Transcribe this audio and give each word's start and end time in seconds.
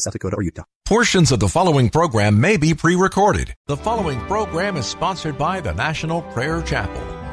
South 0.00 0.12
Dakota, 0.12 0.36
or 0.36 0.42
Utah. 0.42 0.64
Portions 0.86 1.32
of 1.32 1.40
the 1.40 1.48
following 1.48 1.90
program 1.90 2.40
may 2.40 2.56
be 2.56 2.74
pre 2.74 2.96
recorded. 2.96 3.54
The 3.66 3.76
following 3.76 4.20
program 4.20 4.76
is 4.76 4.86
sponsored 4.86 5.36
by 5.36 5.60
the 5.60 5.74
National 5.74 6.22
Prayer 6.22 6.62
Chapel. 6.62 7.27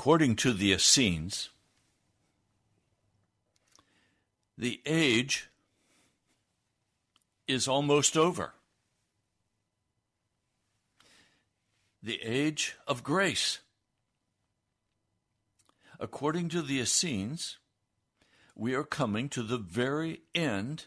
According 0.00 0.36
to 0.36 0.54
the 0.54 0.72
Essenes, 0.72 1.50
the 4.56 4.80
age 4.86 5.50
is 7.46 7.68
almost 7.68 8.16
over. 8.16 8.54
The 12.02 12.18
age 12.22 12.76
of 12.88 13.04
grace. 13.04 13.58
According 15.98 16.48
to 16.48 16.62
the 16.62 16.80
Essenes, 16.80 17.58
we 18.56 18.72
are 18.72 18.84
coming 18.84 19.28
to 19.28 19.42
the 19.42 19.58
very 19.58 20.22
end 20.34 20.86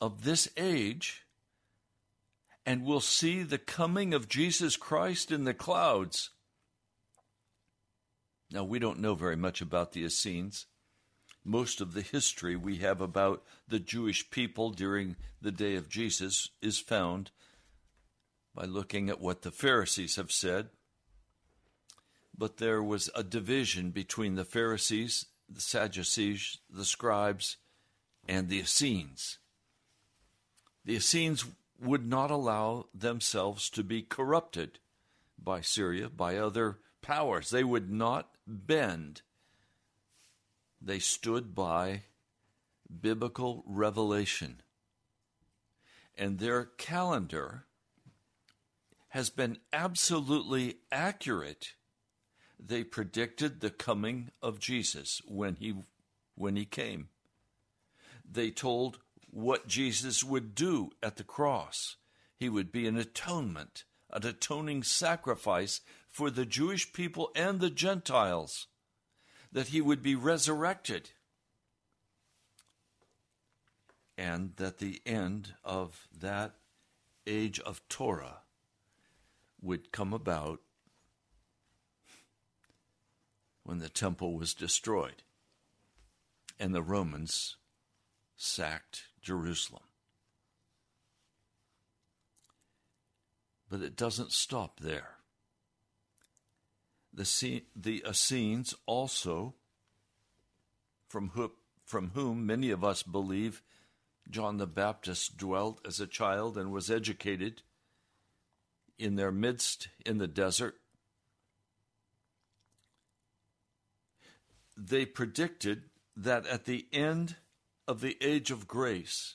of 0.00 0.22
this 0.22 0.48
age 0.56 1.26
and 2.64 2.84
will 2.84 3.00
see 3.00 3.42
the 3.42 3.58
coming 3.58 4.14
of 4.14 4.28
Jesus 4.28 4.76
Christ 4.76 5.32
in 5.32 5.42
the 5.42 5.52
clouds. 5.52 6.30
Now, 8.52 8.64
we 8.64 8.78
don't 8.78 8.98
know 8.98 9.14
very 9.14 9.36
much 9.36 9.60
about 9.60 9.92
the 9.92 10.04
Essenes. 10.04 10.66
most 11.44 11.80
of 11.80 11.94
the 11.94 12.02
history 12.02 12.54
we 12.54 12.76
have 12.76 13.00
about 13.00 13.42
the 13.66 13.78
Jewish 13.78 14.30
people 14.30 14.70
during 14.70 15.16
the 15.40 15.52
day 15.52 15.74
of 15.74 15.88
Jesus 15.88 16.50
is 16.60 16.78
found 16.78 17.30
by 18.54 18.64
looking 18.64 19.08
at 19.08 19.20
what 19.20 19.42
the 19.42 19.50
Pharisees 19.50 20.16
have 20.16 20.32
said. 20.32 20.68
But 22.36 22.58
there 22.58 22.82
was 22.82 23.10
a 23.14 23.22
division 23.22 23.90
between 23.90 24.34
the 24.34 24.44
Pharisees, 24.44 25.26
the 25.48 25.60
Sadducees, 25.60 26.58
the 26.68 26.84
scribes, 26.84 27.56
and 28.28 28.48
the 28.48 28.58
Essenes. 28.60 29.38
The 30.84 30.96
Essenes 30.96 31.44
would 31.80 32.06
not 32.06 32.30
allow 32.30 32.86
themselves 32.94 33.70
to 33.70 33.82
be 33.82 34.02
corrupted 34.02 34.78
by 35.38 35.60
Syria, 35.60 36.10
by 36.10 36.36
other 36.36 36.78
powers. 37.02 37.50
They 37.50 37.64
would 37.64 37.90
not 37.90 38.30
bend 38.46 39.22
they 40.80 40.98
stood 40.98 41.54
by 41.54 42.04
biblical 43.00 43.62
revelation. 43.66 44.62
And 46.16 46.38
their 46.38 46.64
calendar 46.64 47.64
has 49.08 49.30
been 49.30 49.58
absolutely 49.72 50.78
accurate. 50.90 51.74
They 52.58 52.84
predicted 52.84 53.60
the 53.60 53.70
coming 53.70 54.30
of 54.42 54.58
Jesus 54.58 55.20
when 55.26 55.56
he 55.56 55.74
when 56.34 56.56
he 56.56 56.64
came. 56.64 57.08
They 58.24 58.50
told 58.50 58.98
what 59.30 59.66
Jesus 59.66 60.24
would 60.24 60.54
do 60.54 60.90
at 61.02 61.16
the 61.16 61.24
cross. 61.24 61.96
He 62.36 62.48
would 62.48 62.72
be 62.72 62.86
an 62.86 62.96
atonement, 62.96 63.84
an 64.10 64.24
atoning 64.24 64.82
sacrifice 64.82 65.80
for 66.10 66.30
the 66.30 66.44
Jewish 66.44 66.92
people 66.92 67.30
and 67.34 67.60
the 67.60 67.70
Gentiles 67.70 68.66
that 69.52 69.68
he 69.68 69.80
would 69.80 70.02
be 70.02 70.14
resurrected 70.14 71.10
and 74.18 74.52
that 74.56 74.78
the 74.78 75.00
end 75.06 75.54
of 75.64 76.06
that 76.16 76.56
age 77.26 77.58
of 77.60 77.80
Torah 77.88 78.38
would 79.62 79.92
come 79.92 80.12
about 80.12 80.60
when 83.64 83.78
the 83.78 83.88
temple 83.88 84.34
was 84.34 84.52
destroyed 84.52 85.22
and 86.58 86.74
the 86.74 86.82
Romans 86.82 87.56
sacked 88.36 89.04
Jerusalem. 89.22 89.82
But 93.70 93.80
it 93.80 93.96
doesn't 93.96 94.32
stop 94.32 94.80
there. 94.80 95.19
The, 97.12 97.62
the 97.74 98.04
Essenes 98.08 98.74
also, 98.86 99.54
from, 101.08 101.30
who, 101.30 101.52
from 101.84 102.10
whom 102.14 102.46
many 102.46 102.70
of 102.70 102.84
us 102.84 103.02
believe 103.02 103.62
John 104.28 104.58
the 104.58 104.66
Baptist 104.66 105.36
dwelt 105.36 105.80
as 105.86 105.98
a 105.98 106.06
child 106.06 106.56
and 106.56 106.70
was 106.70 106.90
educated 106.90 107.62
in 108.98 109.16
their 109.16 109.32
midst 109.32 109.88
in 110.06 110.18
the 110.18 110.28
desert. 110.28 110.76
They 114.76 115.04
predicted 115.04 115.84
that 116.16 116.46
at 116.46 116.64
the 116.64 116.86
end 116.92 117.36
of 117.88 118.00
the 118.00 118.16
age 118.20 118.50
of 118.50 118.68
grace, 118.68 119.34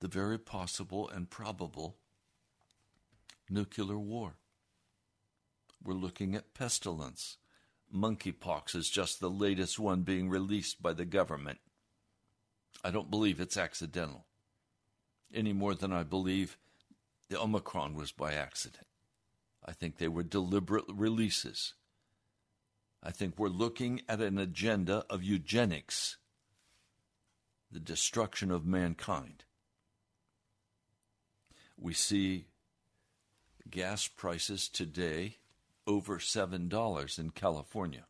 the 0.00 0.08
very 0.08 0.38
possible 0.38 1.08
and 1.08 1.30
probable 1.30 1.96
nuclear 3.50 3.98
war. 3.98 4.36
We're 5.82 5.94
looking 5.94 6.34
at 6.34 6.54
pestilence. 6.54 7.36
Monkeypox 7.94 8.74
is 8.74 8.88
just 8.88 9.20
the 9.20 9.30
latest 9.30 9.78
one 9.78 10.00
being 10.00 10.30
released 10.30 10.82
by 10.82 10.94
the 10.94 11.04
government. 11.04 11.58
I 12.82 12.90
don't 12.90 13.10
believe 13.10 13.38
it's 13.38 13.56
accidental 13.56 14.26
any 15.34 15.52
more 15.52 15.74
than 15.74 15.92
I 15.92 16.02
believe 16.02 16.56
the 17.28 17.40
Omicron 17.40 17.94
was 17.94 18.12
by 18.12 18.34
accident. 18.34 18.86
I 19.64 19.72
think 19.72 19.96
they 19.96 20.08
were 20.08 20.22
deliberate 20.22 20.84
releases. 20.88 21.74
I 23.02 23.10
think 23.10 23.38
we're 23.38 23.48
looking 23.48 24.02
at 24.08 24.20
an 24.20 24.38
agenda 24.38 25.04
of 25.10 25.22
eugenics, 25.22 26.16
the 27.70 27.80
destruction 27.80 28.50
of 28.50 28.64
mankind. 28.64 29.44
We 31.78 31.92
see 31.92 32.46
gas 33.70 34.06
prices 34.06 34.68
today 34.68 35.38
over 35.86 36.18
$7 36.18 37.18
in 37.18 37.30
California. 37.30 38.04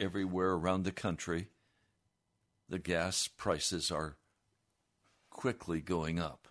Everywhere 0.00 0.52
around 0.52 0.84
the 0.84 0.92
country, 0.92 1.48
the 2.68 2.78
gas 2.78 3.28
prices 3.28 3.90
are 3.90 4.16
quickly 5.38 5.80
going 5.80 6.18
up. 6.18 6.48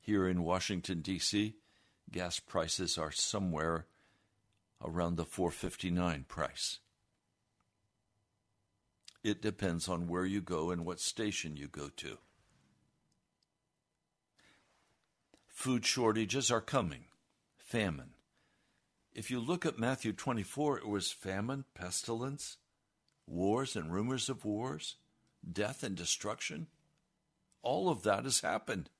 Here 0.00 0.26
in 0.26 0.42
Washington, 0.42 1.02
D.C., 1.02 1.54
gas 2.10 2.40
prices 2.40 2.98
are 2.98 3.12
somewhere 3.12 3.86
around 4.84 5.14
the 5.14 5.24
459 5.24 6.24
price. 6.26 6.80
It 9.22 9.40
depends 9.40 9.88
on 9.88 10.08
where 10.08 10.24
you 10.24 10.40
go 10.40 10.72
and 10.72 10.84
what 10.84 10.98
station 10.98 11.56
you 11.56 11.68
go 11.68 11.88
to. 11.98 12.18
Food 15.46 15.86
shortages 15.86 16.50
are 16.50 16.60
coming, 16.60 17.04
famine. 17.56 18.14
If 19.14 19.30
you 19.30 19.38
look 19.38 19.64
at 19.64 19.78
Matthew 19.78 20.12
24, 20.12 20.78
it 20.78 20.88
was 20.88 21.12
famine, 21.12 21.66
pestilence, 21.72 22.56
wars 23.28 23.76
and 23.76 23.92
rumors 23.92 24.28
of 24.28 24.44
wars 24.44 24.96
death 25.50 25.82
and 25.82 25.96
destruction. 25.96 26.66
All 27.62 27.88
of 27.88 28.02
that 28.02 28.24
has 28.24 28.40
happened 28.40 28.90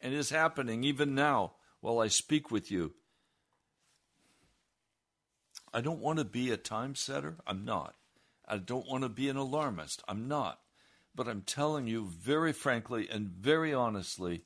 and 0.00 0.14
is 0.14 0.30
happening 0.30 0.84
even 0.84 1.14
now 1.14 1.52
while 1.80 1.98
I 1.98 2.08
speak 2.08 2.50
with 2.50 2.70
you. 2.70 2.94
I 5.72 5.80
don't 5.80 6.00
want 6.00 6.18
to 6.18 6.24
be 6.24 6.50
a 6.50 6.56
time 6.56 6.94
setter. 6.94 7.36
I'm 7.46 7.64
not. 7.64 7.96
I 8.46 8.58
don't 8.58 8.88
want 8.88 9.02
to 9.02 9.08
be 9.08 9.28
an 9.28 9.36
alarmist. 9.36 10.02
I'm 10.06 10.28
not. 10.28 10.60
But 11.14 11.28
I'm 11.28 11.42
telling 11.42 11.86
you 11.86 12.06
very 12.06 12.52
frankly 12.52 13.08
and 13.08 13.28
very 13.28 13.72
honestly, 13.72 14.42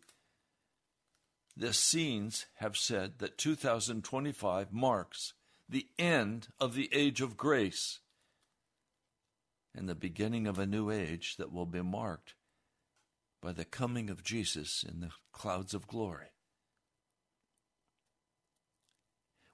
the 1.56 1.68
Essenes 1.68 2.46
have 2.56 2.76
said 2.76 3.18
that 3.18 3.36
2025 3.36 4.72
marks 4.72 5.34
the 5.68 5.86
end 5.98 6.48
of 6.60 6.74
the 6.74 6.88
age 6.92 7.20
of 7.20 7.36
grace 7.36 7.98
and 9.74 9.88
the 9.88 9.94
beginning 9.94 10.46
of 10.46 10.58
a 10.58 10.66
new 10.66 10.90
age 10.90 11.36
that 11.36 11.52
will 11.52 11.66
be 11.66 11.82
marked 11.82 12.34
by 13.40 13.52
the 13.52 13.64
coming 13.64 14.10
of 14.10 14.24
Jesus 14.24 14.84
in 14.86 15.00
the 15.00 15.10
clouds 15.32 15.74
of 15.74 15.86
glory. 15.86 16.32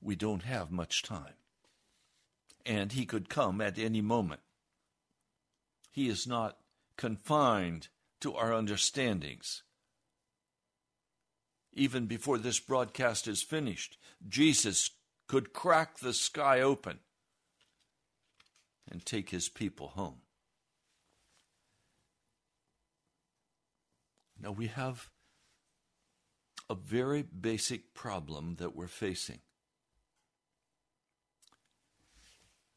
We 0.01 0.17
don't 0.17 0.43
have 0.43 0.71
much 0.71 1.03
time, 1.03 1.35
and 2.65 2.93
he 2.93 3.07
could 3.07 3.29
come 3.29 3.61
at 3.61 3.79
any 3.79 4.01
moment. 4.01 4.41
He 5.91 6.09
is 6.09 6.27
not 6.27 6.59
confined 6.97 7.89
to 8.21 8.35
our 8.35 8.53
understandings. 8.53 9.63
Even 11.73 12.07
before 12.07 12.39
this 12.39 12.61
broadcast 12.61 13.27
is 13.27 13.43
finished, 13.43 13.99
Jesus 14.27 14.91
could 15.27 15.53
crack 15.53 15.99
the 15.99 16.13
sky 16.13 16.61
open 16.61 17.01
and 18.91 19.05
take 19.05 19.31
his 19.31 19.49
people 19.49 19.89
home. 19.89 20.19
Now 24.41 24.53
we 24.53 24.67
have 24.67 25.11
a 26.69 26.75
very 26.75 27.23
basic 27.23 27.95
problem 27.95 28.57
that 28.57 28.75
we're 28.75 28.87
facing. 28.87 29.41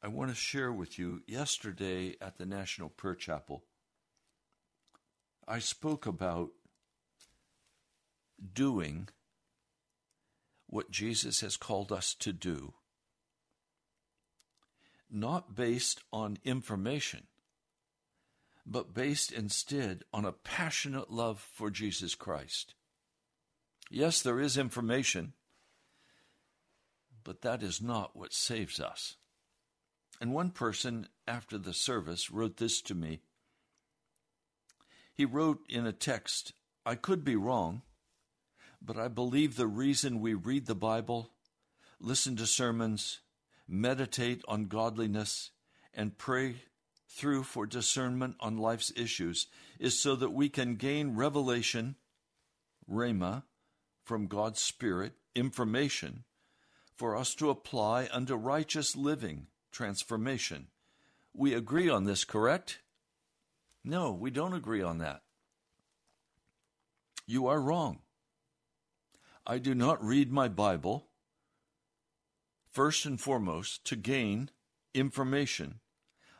I 0.01 0.07
want 0.09 0.29
to 0.29 0.35
share 0.35 0.71
with 0.71 0.99
you 0.99 1.23
yesterday 1.27 2.15
at 2.21 2.37
the 2.37 2.45
National 2.45 2.89
Prayer 2.89 3.15
Chapel, 3.15 3.63
I 5.47 5.59
spoke 5.59 6.05
about 6.05 6.49
doing 8.53 9.09
what 10.67 10.91
Jesus 10.91 11.41
has 11.41 11.57
called 11.57 11.91
us 11.91 12.13
to 12.19 12.31
do, 12.31 12.73
not 15.09 15.55
based 15.55 16.01
on 16.11 16.37
information, 16.43 17.27
but 18.65 18.93
based 18.93 19.31
instead 19.31 20.03
on 20.13 20.25
a 20.25 20.31
passionate 20.31 21.11
love 21.11 21.39
for 21.53 21.69
Jesus 21.69 22.15
Christ. 22.15 22.73
Yes, 23.89 24.21
there 24.21 24.39
is 24.39 24.57
information, 24.57 25.33
but 27.23 27.41
that 27.41 27.63
is 27.63 27.81
not 27.81 28.15
what 28.15 28.33
saves 28.33 28.79
us. 28.79 29.15
And 30.19 30.33
one 30.33 30.51
person 30.51 31.07
after 31.27 31.57
the 31.57 31.73
service 31.73 32.31
wrote 32.31 32.57
this 32.57 32.81
to 32.81 32.95
me. 32.95 33.21
He 35.13 35.25
wrote 35.25 35.61
in 35.69 35.85
a 35.85 35.93
text, 35.93 36.53
I 36.85 36.95
could 36.95 37.23
be 37.23 37.35
wrong, 37.35 37.81
but 38.81 38.97
I 38.97 39.07
believe 39.07 39.55
the 39.55 39.67
reason 39.67 40.19
we 40.19 40.33
read 40.33 40.65
the 40.65 40.75
Bible, 40.75 41.31
listen 41.99 42.35
to 42.37 42.45
sermons, 42.45 43.19
meditate 43.67 44.41
on 44.47 44.65
godliness, 44.65 45.51
and 45.93 46.17
pray 46.17 46.55
through 47.09 47.43
for 47.43 47.65
discernment 47.65 48.36
on 48.39 48.57
life's 48.57 48.91
issues 48.95 49.47
is 49.79 50.01
so 50.01 50.15
that 50.15 50.33
we 50.33 50.50
can 50.50 50.75
gain 50.75 51.15
revelation, 51.15 51.95
rhema, 52.89 53.43
from 54.03 54.27
God's 54.27 54.62
Spirit, 54.62 55.13
information, 55.36 56.24
for 56.95 57.15
us 57.15 57.36
to 57.36 57.50
apply 57.50 58.07
unto 58.12 58.36
righteous 58.36 58.95
living, 58.95 59.47
transformation. 59.71 60.67
We 61.33 61.53
agree 61.53 61.89
on 61.89 62.05
this, 62.05 62.24
correct? 62.24 62.79
No, 63.83 64.12
we 64.12 64.31
don't 64.31 64.53
agree 64.53 64.81
on 64.81 64.97
that. 65.00 65.21
You 67.25 67.47
are 67.47 67.59
wrong. 67.59 68.00
I 69.45 69.57
do 69.59 69.75
not 69.75 70.03
read 70.03 70.31
my 70.31 70.47
Bible, 70.47 71.06
first 72.77 73.07
and 73.07 73.19
foremost, 73.19 73.84
to 73.86 73.96
gain 73.96 74.51
information. 74.93 75.79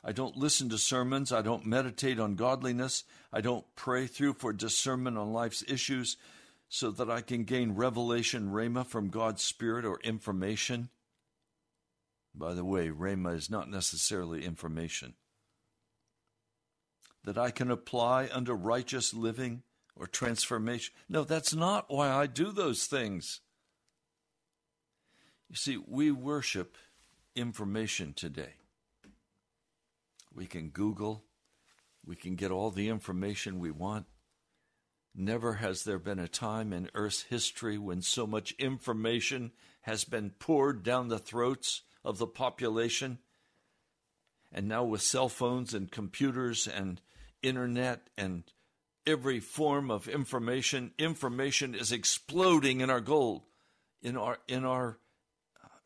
I 0.04 0.12
don't 0.12 0.38
listen 0.38 0.70
to 0.70 0.78
sermons. 0.78 1.32
I 1.32 1.42
don't 1.42 1.66
meditate 1.66 2.20
on 2.20 2.36
godliness. 2.36 3.06
I 3.34 3.42
don't 3.42 3.66
pray 3.76 4.06
through 4.06 4.34
for 4.34 4.54
discernment 4.54 5.18
on 5.18 5.34
life's 5.34 5.64
issues 5.68 6.16
so 6.70 6.92
that 6.92 7.10
I 7.10 7.22
can 7.22 7.44
gain 7.44 7.72
revelation, 7.72 8.52
rhema, 8.52 8.86
from 8.86 9.10
God's 9.10 9.42
Spirit 9.42 9.84
or 9.84 10.00
information. 10.04 10.90
By 12.36 12.54
the 12.54 12.64
way, 12.64 12.90
rhema 12.90 13.36
is 13.36 13.50
not 13.50 13.68
necessarily 13.68 14.46
information. 14.46 15.16
That 17.24 17.40
I 17.40 17.50
can 17.50 17.72
apply 17.72 18.30
unto 18.32 18.54
righteous 18.54 19.12
living 19.12 19.64
or 19.96 20.06
transformation. 20.06 20.94
No, 21.10 21.24
that's 21.24 21.56
not 21.56 21.86
why 21.88 22.12
I 22.12 22.28
do 22.28 22.52
those 22.52 22.86
things. 22.86 23.42
You 25.50 25.56
see, 25.56 25.78
we 25.78 26.12
worship 26.12 26.78
information 27.36 28.14
today. 28.14 28.54
We 30.34 30.46
can 30.46 30.70
Google, 30.70 31.24
we 32.06 32.16
can 32.16 32.36
get 32.36 32.52
all 32.52 32.72
the 32.72 32.90
information 32.90 33.60
we 33.60 33.72
want. 33.72 34.06
Never 35.16 35.54
has 35.54 35.84
there 35.84 36.00
been 36.00 36.20
a 36.20 36.28
time 36.28 36.72
in 36.72 36.92
Earth's 36.94 37.24
history 37.24 37.78
when 37.78 38.02
so 38.02 38.28
much 38.28 38.52
information 38.60 39.52
has 39.82 40.04
been 40.04 40.30
poured 40.30 40.84
down 40.84 41.08
the 41.08 41.18
throats 41.18 41.82
of 42.04 42.20
the 42.20 42.28
population. 42.28 43.18
And 44.52 44.68
now, 44.68 44.84
with 44.84 45.02
cell 45.02 45.28
phones 45.28 45.74
and 45.74 45.92
computers 45.92 46.68
and 46.68 47.02
internet 47.42 48.10
and 48.18 48.44
every 49.08 49.40
form 49.40 49.90
of 49.90 50.08
information. 50.08 50.92
Information 51.00 51.74
is 51.74 51.92
exploding 51.92 52.82
in 52.82 52.90
our 52.90 53.02
gold, 53.02 53.44
in 54.02 54.18
our 54.18 54.38
in 54.48 54.66
our 54.66 55.00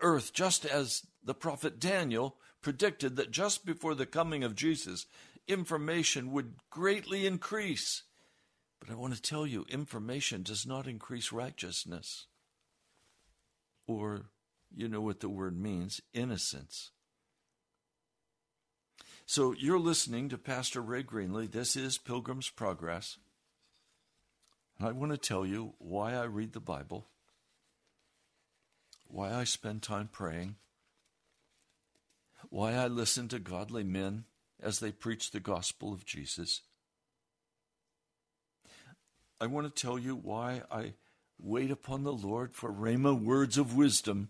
earth, 0.01 0.33
just 0.33 0.65
as 0.65 1.05
the 1.23 1.33
prophet 1.33 1.79
Daniel 1.79 2.35
predicted 2.61 3.15
that 3.15 3.31
just 3.31 3.65
before 3.65 3.95
the 3.95 4.05
coming 4.05 4.43
of 4.43 4.55
Jesus, 4.55 5.05
information 5.47 6.31
would 6.31 6.55
greatly 6.69 7.25
increase. 7.25 8.03
But 8.79 8.89
I 8.89 8.95
want 8.95 9.15
to 9.15 9.21
tell 9.21 9.45
you, 9.45 9.65
information 9.69 10.43
does 10.43 10.65
not 10.65 10.87
increase 10.87 11.31
righteousness. 11.31 12.27
Or, 13.87 14.25
you 14.75 14.87
know 14.87 15.01
what 15.01 15.19
the 15.19 15.29
word 15.29 15.59
means 15.59 16.01
innocence. 16.13 16.91
So 19.25 19.53
you're 19.57 19.79
listening 19.79 20.29
to 20.29 20.37
Pastor 20.37 20.81
Ray 20.81 21.03
Greenley. 21.03 21.49
This 21.49 21.75
is 21.75 21.97
Pilgrim's 21.97 22.49
Progress. 22.49 23.17
And 24.77 24.87
I 24.87 24.91
want 24.91 25.11
to 25.11 25.17
tell 25.17 25.45
you 25.45 25.73
why 25.77 26.13
I 26.13 26.23
read 26.23 26.53
the 26.53 26.59
Bible, 26.59 27.07
why 29.11 29.33
I 29.33 29.43
spend 29.43 29.81
time 29.81 30.09
praying, 30.11 30.55
why 32.49 32.73
I 32.73 32.87
listen 32.87 33.27
to 33.29 33.39
godly 33.39 33.83
men 33.83 34.25
as 34.61 34.79
they 34.79 34.91
preach 34.91 35.31
the 35.31 35.39
gospel 35.39 35.93
of 35.93 36.05
Jesus. 36.05 36.61
I 39.39 39.47
want 39.47 39.73
to 39.73 39.81
tell 39.81 39.97
you 39.97 40.15
why 40.15 40.61
I 40.71 40.93
wait 41.39 41.71
upon 41.71 42.03
the 42.03 42.13
Lord 42.13 42.53
for 42.53 42.71
Rhema 42.71 43.19
words 43.19 43.57
of 43.57 43.75
wisdom 43.75 44.29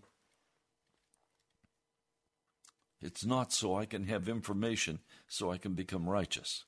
it's 3.02 3.24
not 3.24 3.52
so 3.52 3.74
I 3.74 3.84
can 3.84 4.04
have 4.04 4.28
information 4.28 5.00
so 5.26 5.50
I 5.50 5.58
can 5.58 5.74
become 5.74 6.08
righteous. 6.08 6.64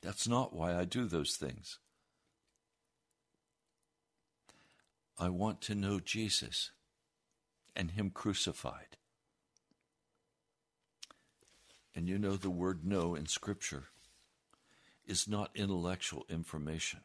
That's 0.00 0.28
not 0.28 0.54
why 0.54 0.76
I 0.76 0.84
do 0.84 1.06
those 1.06 1.34
things. 1.34 1.78
I 5.22 5.28
want 5.28 5.60
to 5.62 5.76
know 5.76 6.00
Jesus 6.00 6.72
and 7.76 7.92
Him 7.92 8.10
crucified. 8.10 8.96
And 11.94 12.08
you 12.08 12.18
know, 12.18 12.34
the 12.34 12.50
word 12.50 12.84
know 12.84 13.14
in 13.14 13.26
Scripture 13.26 13.84
is 15.06 15.28
not 15.28 15.50
intellectual 15.54 16.26
information. 16.28 17.02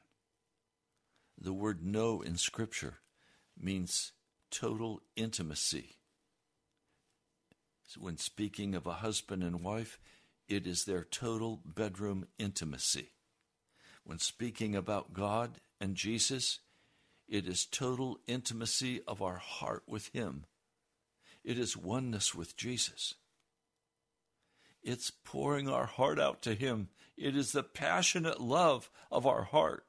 The 1.40 1.54
word 1.54 1.86
know 1.86 2.22
in 2.22 2.38
Scripture 2.38 2.96
means 3.56 4.14
total 4.50 5.04
intimacy 5.16 5.98
when 8.00 8.18
speaking 8.18 8.74
of 8.74 8.88
a 8.88 8.94
husband 8.94 9.44
and 9.44 9.64
wife, 9.64 10.00
it 10.50 10.66
is 10.66 10.86
their 10.86 11.04
total 11.04 11.62
bedroom 11.64 12.26
intimacy. 12.40 13.12
When 14.04 14.18
speaking 14.18 14.76
about 14.76 15.14
God 15.14 15.60
and 15.80 15.96
Jesus, 15.96 16.60
it 17.28 17.48
is 17.48 17.66
total 17.66 18.20
intimacy 18.28 19.02
of 19.08 19.22
our 19.22 19.38
heart 19.38 19.84
with 19.88 20.08
Him. 20.14 20.46
It 21.44 21.58
is 21.58 21.78
oneness 21.78 22.34
with 22.34 22.58
Jesus. 22.58 23.16
It's 24.82 25.12
pouring 25.12 25.68
our 25.68 25.86
heart 25.86 26.20
out 26.20 26.42
to 26.44 26.54
Him. 26.54 26.90
It 27.18 27.36
is 27.36 27.52
the 27.52 27.64
passionate 27.64 28.40
love 28.40 28.90
of 29.12 29.26
our 29.26 29.44
heart 29.44 29.86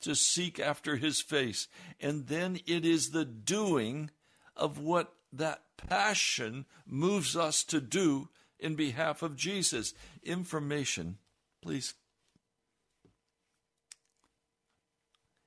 to 0.00 0.14
seek 0.14 0.58
after 0.58 0.96
His 0.96 1.20
face. 1.20 1.68
And 2.00 2.26
then 2.26 2.58
it 2.66 2.84
is 2.84 3.10
the 3.10 3.24
doing 3.24 4.10
of 4.56 4.78
what 4.78 5.12
that 5.32 5.62
passion 5.76 6.64
moves 6.86 7.36
us 7.36 7.64
to 7.64 7.80
do 7.80 8.28
in 8.58 8.74
behalf 8.74 9.22
of 9.22 9.36
Jesus. 9.36 9.94
Information, 10.22 11.18
please. 11.62 11.94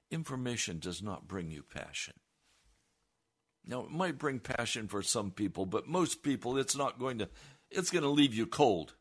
Information 0.10 0.80
does 0.80 1.02
not 1.02 1.28
bring 1.28 1.52
you 1.52 1.64
passion. 1.64 2.14
Now, 3.66 3.82
it 3.82 3.92
might 3.92 4.18
bring 4.18 4.40
passion 4.40 4.88
for 4.88 5.02
some 5.02 5.32
people, 5.32 5.66
but 5.66 5.88
most 5.88 6.24
people, 6.24 6.58
it's 6.58 6.76
not 6.76 7.00
going 7.00 7.20
to, 7.20 7.30
it's 7.70 7.90
going 7.90 8.04
to 8.04 8.10
leave 8.10 8.34
you 8.34 8.46
cold. 8.46 8.94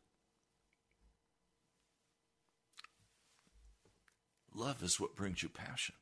Love 4.53 4.83
is 4.83 4.99
what 4.99 5.15
brings 5.15 5.41
you 5.41 5.49
passion. 5.49 5.95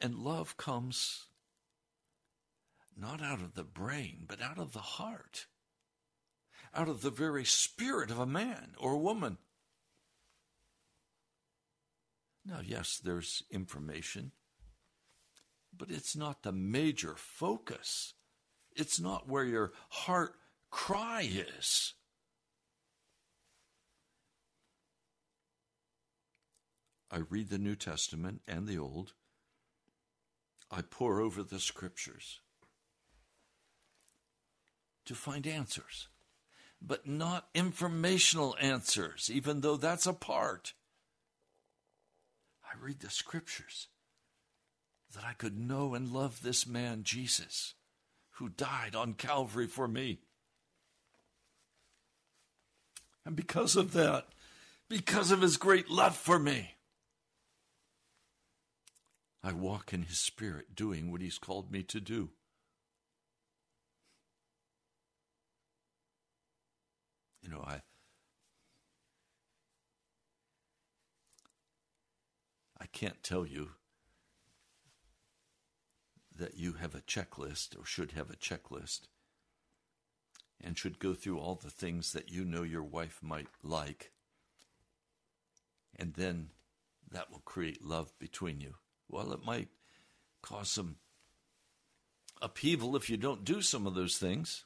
And 0.00 0.16
love 0.16 0.56
comes 0.56 1.26
not 2.96 3.22
out 3.22 3.40
of 3.40 3.54
the 3.54 3.64
brain, 3.64 4.24
but 4.28 4.42
out 4.42 4.58
of 4.58 4.72
the 4.72 4.80
heart, 4.80 5.46
out 6.74 6.88
of 6.88 7.00
the 7.00 7.10
very 7.10 7.44
spirit 7.44 8.10
of 8.10 8.18
a 8.18 8.26
man 8.26 8.74
or 8.76 8.92
a 8.92 8.98
woman. 8.98 9.38
Now, 12.48 12.60
yes, 12.64 12.98
there's 13.02 13.42
information, 13.50 14.32
but 15.76 15.90
it's 15.90 16.16
not 16.16 16.42
the 16.42 16.52
major 16.52 17.14
focus. 17.14 18.14
It's 18.74 18.98
not 18.98 19.28
where 19.28 19.44
your 19.44 19.72
heart 19.90 20.32
cry 20.70 21.28
is. 21.30 21.92
I 27.10 27.18
read 27.28 27.50
the 27.50 27.58
New 27.58 27.76
Testament 27.76 28.40
and 28.48 28.66
the 28.66 28.78
Old. 28.78 29.12
I 30.70 30.80
pore 30.80 31.20
over 31.20 31.42
the 31.42 31.60
scriptures 31.60 32.40
to 35.04 35.14
find 35.14 35.46
answers, 35.46 36.08
but 36.80 37.06
not 37.06 37.48
informational 37.54 38.56
answers, 38.58 39.30
even 39.30 39.60
though 39.60 39.76
that's 39.76 40.06
a 40.06 40.14
part. 40.14 40.72
I 42.70 42.84
read 42.84 43.00
the 43.00 43.10
scriptures 43.10 43.88
that 45.14 45.24
I 45.24 45.32
could 45.32 45.58
know 45.58 45.94
and 45.94 46.12
love 46.12 46.42
this 46.42 46.66
man, 46.66 47.02
Jesus, 47.02 47.74
who 48.32 48.48
died 48.48 48.94
on 48.94 49.14
Calvary 49.14 49.66
for 49.66 49.88
me. 49.88 50.18
And 53.24 53.34
because 53.34 53.76
of 53.76 53.92
that, 53.92 54.26
because 54.88 55.30
of 55.30 55.40
his 55.40 55.56
great 55.56 55.90
love 55.90 56.16
for 56.16 56.38
me, 56.38 56.74
I 59.42 59.52
walk 59.52 59.92
in 59.92 60.02
His 60.02 60.18
Spirit 60.18 60.74
doing 60.74 61.10
what 61.10 61.20
He's 61.20 61.38
called 61.38 61.70
me 61.70 61.82
to 61.84 62.00
do. 62.00 62.30
You 67.42 67.50
know, 67.50 67.64
I. 67.66 67.80
can't 72.92 73.22
tell 73.22 73.46
you 73.46 73.70
that 76.36 76.56
you 76.56 76.74
have 76.74 76.94
a 76.94 77.00
checklist 77.00 77.78
or 77.78 77.84
should 77.84 78.12
have 78.12 78.30
a 78.30 78.36
checklist 78.36 79.02
and 80.60 80.78
should 80.78 80.98
go 80.98 81.14
through 81.14 81.38
all 81.38 81.54
the 81.54 81.70
things 81.70 82.12
that 82.12 82.30
you 82.30 82.44
know 82.44 82.62
your 82.62 82.82
wife 82.82 83.20
might 83.22 83.48
like. 83.62 84.12
And 85.96 86.14
then 86.14 86.50
that 87.10 87.30
will 87.30 87.42
create 87.44 87.84
love 87.84 88.12
between 88.18 88.60
you. 88.60 88.74
Well, 89.08 89.32
it 89.32 89.44
might 89.44 89.68
cause 90.42 90.70
some 90.70 90.96
upheaval 92.40 92.96
if 92.96 93.10
you 93.10 93.16
don't 93.16 93.44
do 93.44 93.62
some 93.62 93.86
of 93.86 93.94
those 93.94 94.16
things. 94.18 94.64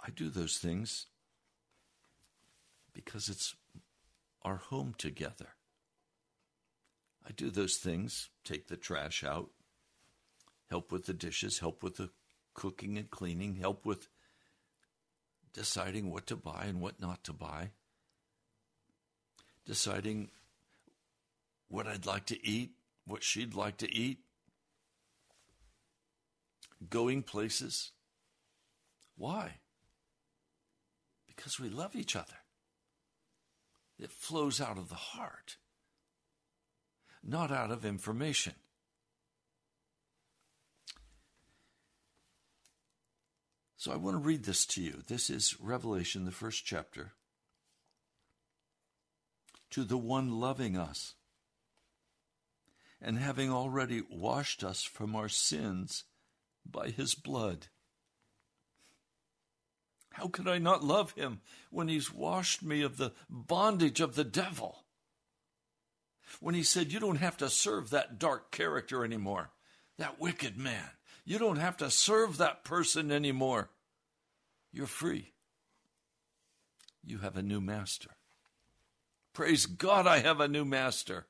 I 0.00 0.10
do 0.10 0.30
those 0.30 0.56
things 0.58 1.06
because 2.96 3.28
it's 3.28 3.54
our 4.42 4.56
home 4.56 4.94
together. 4.96 5.50
I 7.28 7.32
do 7.32 7.50
those 7.50 7.76
things, 7.76 8.30
take 8.42 8.68
the 8.68 8.76
trash 8.76 9.22
out, 9.22 9.50
help 10.70 10.90
with 10.90 11.04
the 11.04 11.12
dishes, 11.12 11.58
help 11.58 11.82
with 11.82 11.96
the 11.96 12.08
cooking 12.54 12.96
and 12.96 13.10
cleaning, 13.10 13.56
help 13.56 13.84
with 13.84 14.08
deciding 15.52 16.10
what 16.10 16.26
to 16.28 16.36
buy 16.36 16.64
and 16.66 16.80
what 16.80 17.00
not 17.00 17.22
to 17.24 17.32
buy 17.32 17.70
deciding 19.66 20.30
what 21.68 21.86
I'd 21.86 22.06
like 22.06 22.26
to 22.26 22.46
eat, 22.46 22.70
what 23.04 23.22
she'd 23.22 23.54
like 23.54 23.76
to 23.78 23.92
eat, 23.92 24.20
going 26.88 27.22
places. 27.22 27.90
Why? 29.16 29.56
Because 31.26 31.58
we 31.58 31.68
love 31.68 31.96
each 31.96 32.14
other. 32.14 32.36
It 33.98 34.12
flows 34.12 34.60
out 34.60 34.78
of 34.78 34.88
the 34.88 34.94
heart, 34.94 35.56
not 37.22 37.50
out 37.50 37.70
of 37.70 37.84
information. 37.84 38.54
So 43.76 43.92
I 43.92 43.96
want 43.96 44.14
to 44.14 44.26
read 44.26 44.44
this 44.44 44.66
to 44.66 44.82
you. 44.82 45.02
This 45.06 45.30
is 45.30 45.60
Revelation, 45.60 46.24
the 46.24 46.32
first 46.32 46.64
chapter 46.64 47.12
to 49.70 49.84
the 49.84 49.98
one 49.98 50.40
loving 50.40 50.76
us 50.76 51.14
and 53.00 53.18
having 53.18 53.52
already 53.52 54.02
washed 54.10 54.64
us 54.64 54.82
from 54.82 55.14
our 55.14 55.28
sins 55.28 56.04
by 56.64 56.88
his 56.88 57.14
blood. 57.14 57.68
How 60.16 60.28
could 60.28 60.48
I 60.48 60.56
not 60.56 60.82
love 60.82 61.12
him 61.12 61.42
when 61.68 61.88
he's 61.88 62.10
washed 62.10 62.62
me 62.62 62.80
of 62.80 62.96
the 62.96 63.12
bondage 63.28 64.00
of 64.00 64.14
the 64.14 64.24
devil? 64.24 64.86
When 66.40 66.54
he 66.54 66.62
said, 66.62 66.90
You 66.90 67.00
don't 67.00 67.18
have 67.18 67.36
to 67.36 67.50
serve 67.50 67.90
that 67.90 68.18
dark 68.18 68.50
character 68.50 69.04
anymore, 69.04 69.50
that 69.98 70.18
wicked 70.18 70.56
man. 70.56 70.88
You 71.26 71.38
don't 71.38 71.58
have 71.58 71.76
to 71.78 71.90
serve 71.90 72.38
that 72.38 72.64
person 72.64 73.12
anymore. 73.12 73.68
You're 74.72 74.86
free. 74.86 75.34
You 77.04 77.18
have 77.18 77.36
a 77.36 77.42
new 77.42 77.60
master. 77.60 78.12
Praise 79.34 79.66
God, 79.66 80.06
I 80.06 80.20
have 80.20 80.40
a 80.40 80.48
new 80.48 80.64
master. 80.64 81.26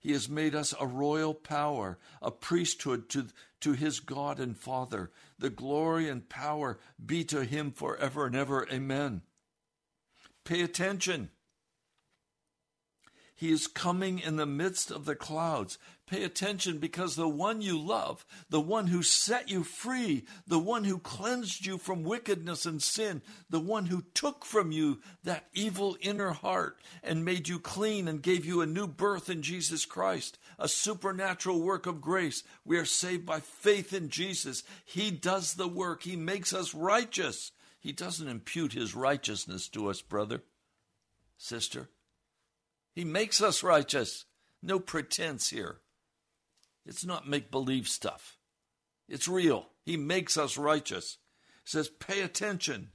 He 0.00 0.12
has 0.12 0.28
made 0.28 0.54
us 0.54 0.74
a 0.80 0.86
royal 0.86 1.34
power, 1.34 1.98
a 2.22 2.30
priesthood 2.30 3.08
to, 3.10 3.26
to 3.60 3.72
his 3.72 4.00
God 4.00 4.38
and 4.38 4.56
Father. 4.56 5.10
The 5.38 5.50
glory 5.50 6.08
and 6.08 6.28
power 6.28 6.78
be 7.04 7.24
to 7.24 7.44
him 7.44 7.72
forever 7.72 8.26
and 8.26 8.36
ever. 8.36 8.66
Amen. 8.72 9.22
Pay 10.44 10.62
attention. 10.62 11.30
He 13.38 13.52
is 13.52 13.68
coming 13.68 14.18
in 14.18 14.34
the 14.34 14.46
midst 14.46 14.90
of 14.90 15.04
the 15.04 15.14
clouds. 15.14 15.78
Pay 16.08 16.24
attention 16.24 16.78
because 16.78 17.14
the 17.14 17.28
one 17.28 17.62
you 17.62 17.78
love, 17.78 18.26
the 18.50 18.60
one 18.60 18.88
who 18.88 19.00
set 19.00 19.48
you 19.48 19.62
free, 19.62 20.24
the 20.44 20.58
one 20.58 20.82
who 20.82 20.98
cleansed 20.98 21.64
you 21.64 21.78
from 21.78 22.02
wickedness 22.02 22.66
and 22.66 22.82
sin, 22.82 23.22
the 23.48 23.60
one 23.60 23.86
who 23.86 24.02
took 24.12 24.44
from 24.44 24.72
you 24.72 24.98
that 25.22 25.46
evil 25.54 25.96
inner 26.00 26.32
heart 26.32 26.80
and 27.00 27.24
made 27.24 27.46
you 27.46 27.60
clean 27.60 28.08
and 28.08 28.22
gave 28.22 28.44
you 28.44 28.60
a 28.60 28.66
new 28.66 28.88
birth 28.88 29.30
in 29.30 29.40
Jesus 29.40 29.84
Christ, 29.84 30.36
a 30.58 30.66
supernatural 30.66 31.60
work 31.60 31.86
of 31.86 32.00
grace. 32.00 32.42
We 32.64 32.76
are 32.76 32.84
saved 32.84 33.24
by 33.24 33.38
faith 33.38 33.92
in 33.92 34.08
Jesus. 34.08 34.64
He 34.84 35.12
does 35.12 35.54
the 35.54 35.68
work, 35.68 36.02
He 36.02 36.16
makes 36.16 36.52
us 36.52 36.74
righteous. 36.74 37.52
He 37.78 37.92
doesn't 37.92 38.26
impute 38.26 38.72
His 38.72 38.96
righteousness 38.96 39.68
to 39.68 39.86
us, 39.90 40.02
brother, 40.02 40.42
sister. 41.36 41.88
He 42.98 43.04
makes 43.04 43.40
us 43.40 43.62
righteous. 43.62 44.24
No 44.60 44.80
pretense 44.80 45.50
here. 45.50 45.78
It's 46.84 47.04
not 47.04 47.28
make 47.28 47.48
believe 47.48 47.86
stuff. 47.86 48.38
It's 49.08 49.28
real. 49.28 49.68
He 49.84 49.96
makes 49.96 50.36
us 50.36 50.58
righteous. 50.58 51.18
He 51.62 51.70
says, 51.70 51.88
pay 51.88 52.22
attention. 52.22 52.88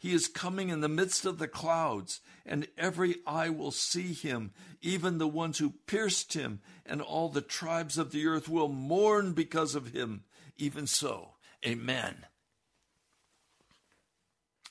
He 0.00 0.12
is 0.12 0.26
coming 0.26 0.68
in 0.68 0.80
the 0.80 0.88
midst 0.88 1.26
of 1.26 1.38
the 1.38 1.46
clouds, 1.46 2.20
and 2.44 2.66
every 2.76 3.18
eye 3.24 3.50
will 3.50 3.70
see 3.70 4.12
him, 4.14 4.50
even 4.82 5.18
the 5.18 5.28
ones 5.28 5.58
who 5.58 5.74
pierced 5.86 6.32
him, 6.32 6.60
and 6.84 7.00
all 7.00 7.28
the 7.28 7.40
tribes 7.40 7.98
of 7.98 8.10
the 8.10 8.26
earth 8.26 8.48
will 8.48 8.66
mourn 8.66 9.32
because 9.32 9.76
of 9.76 9.92
him. 9.92 10.24
Even 10.56 10.88
so, 10.88 11.34
amen. 11.64 12.26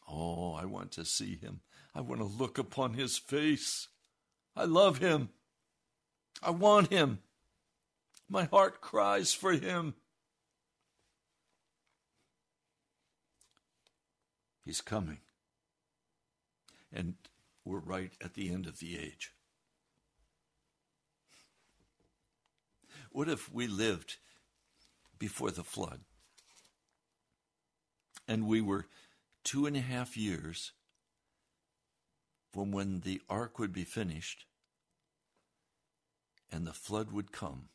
Oh, 0.05 0.51
I 0.51 0.65
want 0.65 0.91
to 0.91 1.05
see 1.05 1.37
him. 1.37 1.61
I 1.95 2.01
want 2.01 2.19
to 2.19 2.27
look 2.27 2.57
upon 2.57 2.95
his 2.95 3.17
face. 3.17 3.87
I 4.57 4.65
love 4.65 4.97
him. 4.97 5.29
I 6.41 6.49
want 6.49 6.91
him. 6.91 7.19
My 8.27 8.45
heart 8.45 8.81
cries 8.81 9.31
for 9.31 9.51
him. 9.51 9.93
He's 14.65 14.81
coming. 14.81 15.19
And 16.91 17.13
we're 17.63 17.77
right 17.77 18.11
at 18.19 18.33
the 18.33 18.49
end 18.49 18.65
of 18.65 18.79
the 18.79 18.97
age. 18.97 19.31
What 23.11 23.29
if 23.29 23.53
we 23.53 23.67
lived 23.67 24.17
before 25.19 25.51
the 25.51 25.63
flood 25.63 26.01
and 28.27 28.47
we 28.47 28.59
were 28.59 28.87
two 29.43 29.67
and 29.67 29.77
a 29.77 29.81
half 29.81 30.17
years 30.17 30.71
from 32.51 32.71
when 32.71 33.01
the 33.01 33.21
ark 33.29 33.59
would 33.59 33.73
be 33.73 33.83
finished 33.83 34.45
and 36.51 36.65
the 36.65 36.73
flood 36.73 37.11
would 37.11 37.31
come 37.31 37.69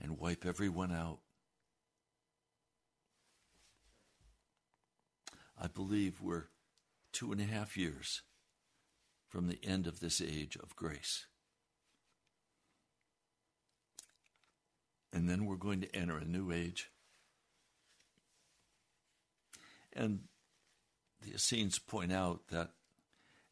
and 0.00 0.18
wipe 0.18 0.46
everyone 0.46 0.92
out? 0.92 1.18
I 5.60 5.66
believe 5.66 6.20
we're 6.20 6.48
two 7.12 7.32
and 7.32 7.40
a 7.40 7.44
half 7.44 7.76
years 7.76 8.22
from 9.28 9.48
the 9.48 9.58
end 9.62 9.86
of 9.86 10.00
this 10.00 10.20
age 10.20 10.56
of 10.62 10.76
grace. 10.76 11.26
And 15.12 15.28
then 15.28 15.46
we're 15.46 15.56
going 15.56 15.80
to 15.80 15.96
enter 15.96 16.18
a 16.18 16.24
new 16.24 16.52
age. 16.52 16.90
And 19.92 20.20
the 21.22 21.34
Essenes 21.34 21.78
point 21.78 22.12
out 22.12 22.48
that 22.50 22.70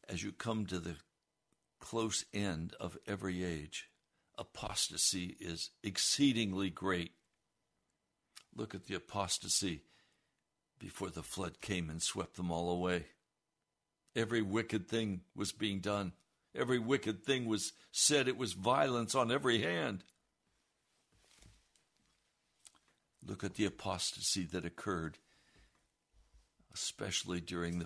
as 0.09 0.23
you 0.23 0.31
come 0.31 0.65
to 0.65 0.79
the 0.79 0.95
close 1.79 2.25
end 2.33 2.73
of 2.79 2.97
every 3.07 3.43
age, 3.43 3.89
apostasy 4.37 5.35
is 5.39 5.71
exceedingly 5.83 6.69
great. 6.69 7.11
Look 8.55 8.73
at 8.73 8.85
the 8.85 8.95
apostasy 8.95 9.83
before 10.79 11.09
the 11.09 11.23
flood 11.23 11.61
came 11.61 11.89
and 11.89 12.01
swept 12.01 12.35
them 12.35 12.51
all 12.51 12.69
away. 12.69 13.05
Every 14.15 14.41
wicked 14.41 14.87
thing 14.87 15.21
was 15.35 15.51
being 15.51 15.79
done. 15.79 16.13
Every 16.55 16.79
wicked 16.79 17.23
thing 17.23 17.45
was 17.45 17.73
said. 17.91 18.27
It 18.27 18.37
was 18.37 18.53
violence 18.53 19.13
on 19.13 19.31
every 19.31 19.61
hand. 19.61 20.03
Look 23.25 23.43
at 23.43 23.55
the 23.55 23.65
apostasy 23.65 24.45
that 24.45 24.65
occurred, 24.65 25.17
especially 26.73 27.41
during 27.41 27.77
the 27.77 27.85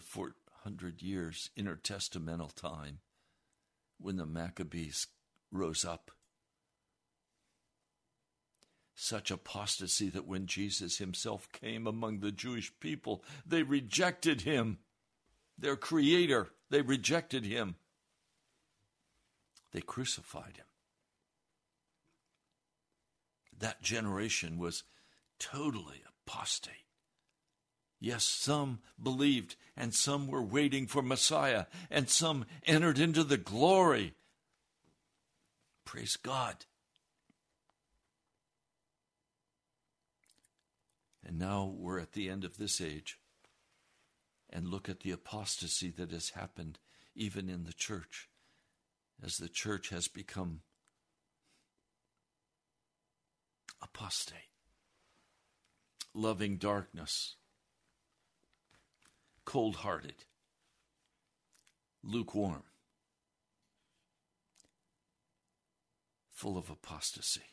400 0.64 1.02
years 1.02 1.50
intertestamental 1.58 2.54
time 2.54 3.00
when 4.00 4.18
the 4.18 4.26
Maccabees 4.26 5.08
rose 5.52 5.84
up 5.84 6.12
such 8.94 9.32
apostasy 9.32 10.10
that 10.10 10.28
when 10.28 10.46
Jesus 10.46 11.00
himself 11.00 11.52
came 11.52 11.88
among 11.88 12.20
the 12.20 12.32
Jewish 12.32 12.72
people, 12.80 13.24
they 13.46 13.64
rejected 13.64 14.42
him, 14.42 14.78
their 15.58 15.76
creator. 15.76 16.50
They 16.70 16.82
rejected 16.82 17.44
him. 17.44 17.76
They 19.72 19.82
crucified 19.82 20.58
him. 20.58 20.66
That 23.58 23.82
generation 23.82 24.60
was 24.60 24.84
totally 25.40 26.04
apostate. 26.28 26.91
Yes, 28.04 28.24
some 28.24 28.80
believed, 29.02 29.56
and 29.78 29.94
some 29.94 30.28
were 30.28 30.42
waiting 30.42 30.88
for 30.88 31.04
Messiah, 31.04 31.68
and 31.92 32.10
some 32.10 32.46
entered 32.66 32.98
into 32.98 33.24
the 33.24 33.38
glory. 33.38 34.16
Praise 35.86 36.18
God. 36.18 36.66
And 41.24 41.38
now 41.38 41.76
we're 41.78 42.00
at 42.00 42.14
the 42.14 42.28
end 42.28 42.44
of 42.44 42.58
this 42.58 42.82
age. 42.82 43.20
And 44.50 44.68
look 44.68 44.90
at 44.90 45.02
the 45.02 45.12
apostasy 45.12 45.92
that 45.92 46.12
has 46.12 46.32
happened 46.32 46.80
even 47.16 47.50
in 47.50 47.66
the 47.66 47.74
church 47.74 48.30
as 49.24 49.38
the 49.38 49.48
church 49.48 49.90
has 49.90 50.08
become 50.08 50.62
apostate, 53.80 54.50
loving 56.16 56.58
darkness, 56.58 57.36
cold 59.46 59.78
hearted, 59.78 60.26
lukewarm, 62.04 62.64
full 66.32 66.58
of 66.58 66.70
apostasy 66.70 67.44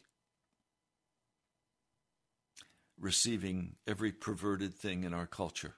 receiving 3.01 3.77
every 3.87 4.13
perverted 4.13 4.75
thing 4.75 5.05
in 5.05 5.15
our 5.15 5.27
culture. 5.27 5.75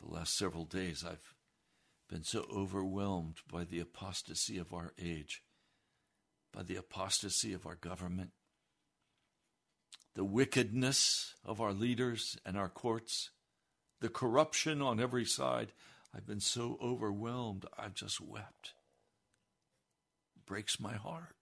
The 0.00 0.12
last 0.12 0.36
several 0.36 0.64
days, 0.64 1.04
I've 1.06 1.34
been 2.08 2.24
so 2.24 2.46
overwhelmed 2.52 3.36
by 3.50 3.64
the 3.64 3.80
apostasy 3.80 4.58
of 4.58 4.72
our 4.72 4.92
age, 5.00 5.42
by 6.52 6.62
the 6.62 6.76
apostasy 6.76 7.52
of 7.52 7.66
our 7.66 7.76
government, 7.76 8.30
the 10.14 10.24
wickedness 10.24 11.34
of 11.44 11.60
our 11.60 11.72
leaders 11.72 12.36
and 12.44 12.56
our 12.56 12.68
courts, 12.68 13.30
the 14.00 14.08
corruption 14.08 14.82
on 14.82 15.00
every 15.00 15.24
side. 15.24 15.72
I've 16.14 16.26
been 16.26 16.40
so 16.40 16.78
overwhelmed, 16.82 17.66
I've 17.78 17.94
just 17.94 18.20
wept. 18.20 18.72
It 20.36 20.46
breaks 20.46 20.80
my 20.80 20.94
heart. 20.94 21.36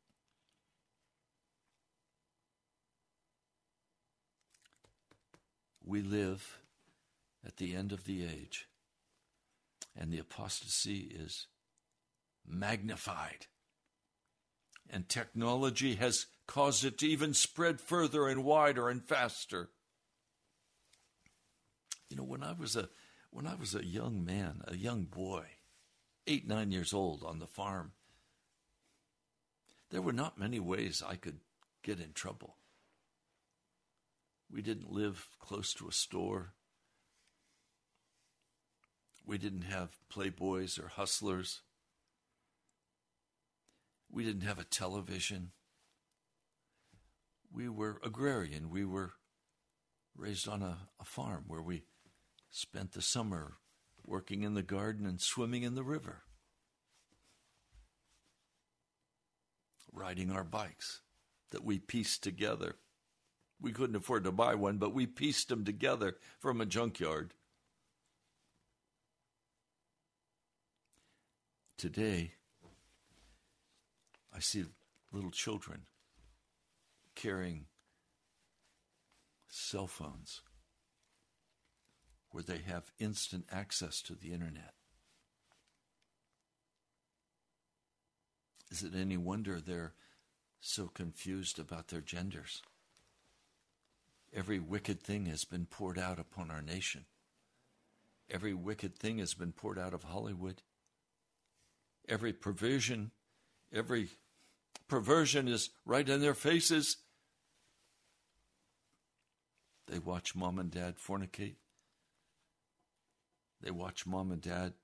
we 5.88 6.02
live 6.02 6.58
at 7.44 7.56
the 7.56 7.74
end 7.74 7.92
of 7.92 8.04
the 8.04 8.22
age, 8.22 8.68
and 9.96 10.12
the 10.12 10.18
apostasy 10.18 11.10
is 11.18 11.46
magnified. 12.46 13.46
And 14.90 15.08
technology 15.08 15.94
has 15.94 16.26
caused 16.48 16.84
it 16.84 16.98
to 16.98 17.06
even 17.06 17.34
spread 17.34 17.80
further 17.80 18.26
and 18.26 18.42
wider 18.42 18.88
and 18.88 19.04
faster. 19.04 19.68
You 22.08 22.16
know, 22.16 22.24
when 22.24 22.42
I 22.42 22.54
was 22.58 22.74
a 22.74 22.88
when 23.30 23.46
I 23.46 23.54
was 23.54 23.74
a 23.74 23.84
young 23.84 24.24
man, 24.24 24.62
a 24.66 24.74
young 24.74 25.04
boy, 25.04 25.44
eight, 26.26 26.48
nine 26.48 26.72
years 26.72 26.94
old 26.94 27.22
on 27.22 27.38
the 27.38 27.46
farm, 27.46 27.92
there 29.90 30.02
were 30.02 30.14
not 30.14 30.38
many 30.38 30.58
ways 30.58 31.02
I 31.06 31.16
could 31.16 31.40
get 31.82 32.00
in 32.00 32.14
trouble. 32.14 32.56
We 34.50 34.62
didn't 34.62 34.90
live 34.90 35.28
close 35.38 35.74
to 35.74 35.88
a 35.88 35.92
store. 35.92 36.54
We 39.26 39.36
didn't 39.36 39.62
have 39.62 39.98
playboys 40.10 40.82
or 40.82 40.88
hustlers. 40.88 41.60
We 44.10 44.24
didn't 44.24 44.44
have 44.44 44.58
a 44.58 44.64
television. 44.64 45.50
We 47.52 47.68
were 47.68 48.00
agrarian. 48.04 48.70
We 48.70 48.84
were 48.84 49.12
raised 50.16 50.48
on 50.48 50.62
a, 50.62 50.78
a 51.00 51.04
farm 51.04 51.44
where 51.46 51.62
we 51.62 51.84
spent 52.50 52.92
the 52.92 53.02
summer 53.02 53.54
working 54.04 54.42
in 54.42 54.54
the 54.54 54.62
garden 54.62 55.06
and 55.06 55.20
swimming 55.20 55.62
in 55.62 55.74
the 55.74 55.82
river, 55.82 56.22
riding 59.92 60.30
our 60.30 60.44
bikes 60.44 61.02
that 61.50 61.64
we 61.64 61.78
pieced 61.78 62.22
together. 62.22 62.76
We 63.60 63.72
couldn't 63.72 63.96
afford 63.96 64.24
to 64.24 64.32
buy 64.32 64.54
one, 64.54 64.78
but 64.78 64.94
we 64.94 65.06
pieced 65.06 65.48
them 65.48 65.64
together 65.64 66.16
from 66.38 66.60
a 66.60 66.66
junkyard. 66.66 67.34
Today, 71.76 72.32
I 74.34 74.40
see 74.40 74.64
little 75.12 75.30
children 75.30 75.82
carrying 77.18 77.64
cell 79.48 79.88
phones 79.88 80.40
where 82.30 82.44
they 82.44 82.58
have 82.58 82.92
instant 83.00 83.44
access 83.50 84.00
to 84.00 84.14
the 84.14 84.32
internet. 84.32 84.74
Is 88.70 88.84
it 88.84 88.92
any 88.94 89.16
wonder 89.16 89.58
they're 89.58 89.94
so 90.60 90.86
confused 90.86 91.58
about 91.58 91.88
their 91.88 92.02
genders? 92.02 92.62
Every 94.32 94.60
wicked 94.60 95.02
thing 95.02 95.26
has 95.26 95.44
been 95.44 95.66
poured 95.66 95.98
out 95.98 96.20
upon 96.20 96.52
our 96.52 96.62
nation. 96.62 97.06
Every 98.30 98.54
wicked 98.54 98.96
thing 98.96 99.18
has 99.18 99.34
been 99.34 99.52
poured 99.52 99.78
out 99.78 99.94
of 99.94 100.04
Hollywood. 100.04 100.62
Every 102.08 102.32
provision, 102.32 103.10
every 103.72 104.10
perversion 104.86 105.48
is 105.48 105.70
right 105.84 106.08
in 106.08 106.20
their 106.20 106.34
faces. 106.34 106.98
They 109.88 109.98
watch 109.98 110.34
mom 110.34 110.58
and 110.58 110.70
dad 110.70 110.96
fornicate. 110.96 111.56
They 113.62 113.70
watch 113.70 114.06
mom 114.06 114.30
and 114.30 114.40
dad 114.40 114.74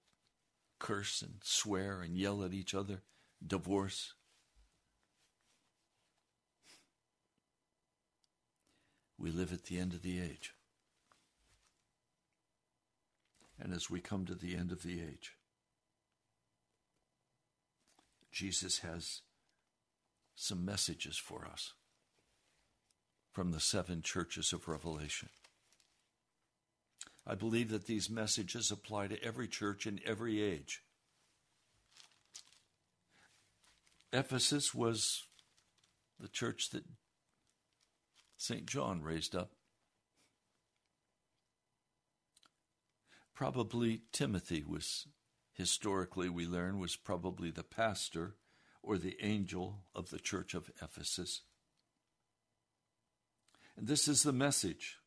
curse 0.78 1.22
and 1.22 1.34
swear 1.42 2.00
and 2.00 2.16
yell 2.16 2.42
at 2.42 2.52
each 2.52 2.74
other, 2.74 3.02
divorce. 3.46 4.14
We 9.18 9.30
live 9.30 9.52
at 9.52 9.64
the 9.64 9.78
end 9.78 9.92
of 9.92 10.02
the 10.02 10.20
age. 10.20 10.54
And 13.60 13.72
as 13.72 13.88
we 13.88 14.00
come 14.00 14.24
to 14.26 14.34
the 14.34 14.56
end 14.56 14.72
of 14.72 14.82
the 14.82 15.00
age, 15.00 15.36
Jesus 18.32 18.80
has 18.80 19.20
some 20.34 20.64
messages 20.64 21.16
for 21.16 21.46
us 21.46 21.74
from 23.34 23.50
the 23.50 23.60
seven 23.60 24.00
churches 24.00 24.52
of 24.52 24.68
Revelation. 24.68 25.28
I 27.26 27.34
believe 27.34 27.70
that 27.70 27.86
these 27.86 28.08
messages 28.08 28.70
apply 28.70 29.08
to 29.08 29.22
every 29.24 29.48
church 29.48 29.88
in 29.88 29.98
every 30.06 30.40
age. 30.40 30.82
Ephesus 34.12 34.72
was 34.72 35.24
the 36.20 36.28
church 36.28 36.70
that 36.70 36.84
St. 38.36 38.66
John 38.66 39.02
raised 39.02 39.34
up. 39.34 39.50
Probably 43.34 44.02
Timothy 44.12 44.62
was, 44.62 45.08
historically, 45.52 46.28
we 46.28 46.46
learn, 46.46 46.78
was 46.78 46.94
probably 46.94 47.50
the 47.50 47.64
pastor 47.64 48.36
or 48.80 48.96
the 48.96 49.16
angel 49.20 49.80
of 49.92 50.10
the 50.10 50.20
church 50.20 50.54
of 50.54 50.70
Ephesus. 50.80 51.40
And 53.76 53.86
this 53.86 54.08
is 54.08 54.22
the 54.22 54.32
message. 54.32 54.98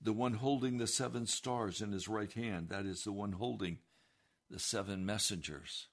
The 0.00 0.12
one 0.12 0.34
holding 0.34 0.78
the 0.78 0.86
seven 0.86 1.26
stars 1.26 1.80
in 1.80 1.92
his 1.92 2.08
right 2.08 2.32
hand, 2.32 2.68
that 2.68 2.84
is 2.84 3.04
the 3.04 3.12
one 3.12 3.32
holding 3.32 3.78
the 4.50 4.58
seven 4.58 5.06
messengers. 5.06 5.88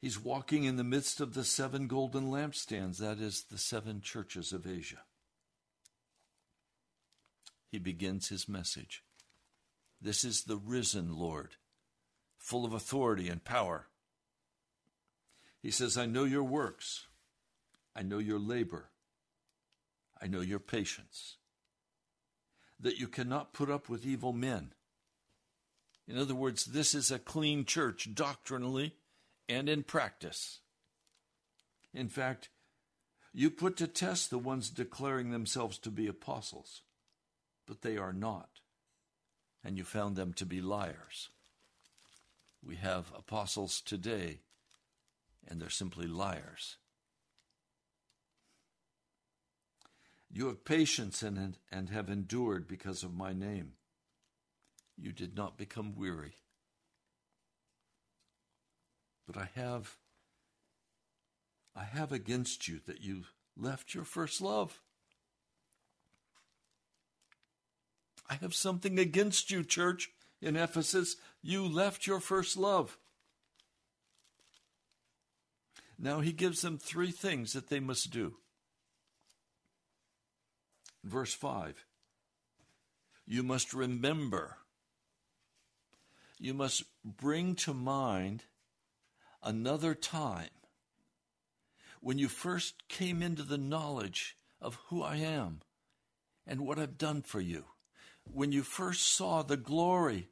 He's 0.00 0.20
walking 0.20 0.64
in 0.64 0.76
the 0.76 0.84
midst 0.84 1.20
of 1.20 1.34
the 1.34 1.44
seven 1.44 1.86
golden 1.86 2.24
lampstands, 2.24 2.98
that 2.98 3.18
is 3.18 3.44
the 3.44 3.56
seven 3.56 4.02
churches 4.02 4.52
of 4.52 4.66
Asia. 4.66 5.02
He 7.70 7.78
begins 7.78 8.28
his 8.28 8.48
message. 8.48 9.02
This 10.00 10.22
is 10.24 10.44
the 10.44 10.58
risen 10.58 11.16
Lord, 11.16 11.56
full 12.36 12.66
of 12.66 12.74
authority 12.74 13.28
and 13.28 13.42
power. 13.42 13.86
He 15.62 15.70
says, 15.70 15.96
I 15.96 16.04
know 16.04 16.24
your 16.24 16.44
works. 16.44 17.06
I 17.96 18.02
know 18.02 18.18
your 18.18 18.38
labor. 18.38 18.90
I 20.20 20.26
know 20.26 20.40
your 20.40 20.58
patience. 20.58 21.36
That 22.80 22.98
you 22.98 23.08
cannot 23.08 23.52
put 23.52 23.70
up 23.70 23.88
with 23.88 24.06
evil 24.06 24.32
men. 24.32 24.72
In 26.06 26.18
other 26.18 26.34
words, 26.34 26.66
this 26.66 26.94
is 26.94 27.10
a 27.10 27.18
clean 27.18 27.64
church 27.64 28.14
doctrinally 28.14 28.94
and 29.48 29.68
in 29.68 29.82
practice. 29.82 30.60
In 31.92 32.08
fact, 32.08 32.48
you 33.32 33.50
put 33.50 33.76
to 33.78 33.86
test 33.86 34.30
the 34.30 34.38
ones 34.38 34.70
declaring 34.70 35.30
themselves 35.30 35.78
to 35.78 35.90
be 35.90 36.06
apostles, 36.06 36.82
but 37.66 37.82
they 37.82 37.96
are 37.96 38.12
not, 38.12 38.60
and 39.64 39.76
you 39.76 39.84
found 39.84 40.16
them 40.16 40.32
to 40.34 40.46
be 40.46 40.60
liars. 40.60 41.30
We 42.62 42.76
have 42.76 43.12
apostles 43.16 43.80
today, 43.80 44.40
and 45.46 45.60
they're 45.60 45.70
simply 45.70 46.06
liars. 46.06 46.76
You 50.34 50.48
have 50.48 50.64
patience 50.64 51.22
and, 51.22 51.56
and 51.70 51.90
have 51.90 52.10
endured 52.10 52.66
because 52.66 53.04
of 53.04 53.14
my 53.14 53.32
name. 53.32 53.74
You 54.98 55.12
did 55.12 55.36
not 55.36 55.56
become 55.56 55.94
weary. 55.94 56.34
But 59.28 59.36
I 59.36 59.48
have 59.54 59.96
I 61.76 61.84
have 61.84 62.12
against 62.12 62.68
you 62.68 62.80
that 62.86 63.00
you 63.00 63.24
left 63.56 63.94
your 63.94 64.04
first 64.04 64.40
love. 64.40 64.80
I 68.28 68.34
have 68.34 68.54
something 68.54 68.98
against 68.98 69.50
you, 69.50 69.62
church 69.64 70.10
in 70.42 70.56
Ephesus. 70.56 71.16
You 71.42 71.64
left 71.64 72.06
your 72.06 72.20
first 72.20 72.56
love. 72.56 72.98
Now 75.98 76.20
he 76.20 76.32
gives 76.32 76.60
them 76.60 76.78
three 76.78 77.10
things 77.12 77.52
that 77.52 77.68
they 77.68 77.80
must 77.80 78.10
do. 78.10 78.34
Verse 81.04 81.34
5 81.34 81.84
You 83.26 83.42
must 83.42 83.74
remember, 83.74 84.56
you 86.38 86.54
must 86.54 86.84
bring 87.04 87.54
to 87.56 87.74
mind 87.74 88.44
another 89.42 89.94
time 89.94 90.48
when 92.00 92.18
you 92.18 92.28
first 92.28 92.88
came 92.88 93.22
into 93.22 93.42
the 93.42 93.58
knowledge 93.58 94.36
of 94.60 94.78
who 94.88 95.02
I 95.02 95.16
am 95.16 95.60
and 96.46 96.62
what 96.62 96.78
I've 96.78 96.98
done 96.98 97.20
for 97.22 97.40
you, 97.40 97.64
when 98.24 98.52
you 98.52 98.62
first 98.62 99.06
saw 99.14 99.42
the 99.42 99.56
glory 99.58 100.28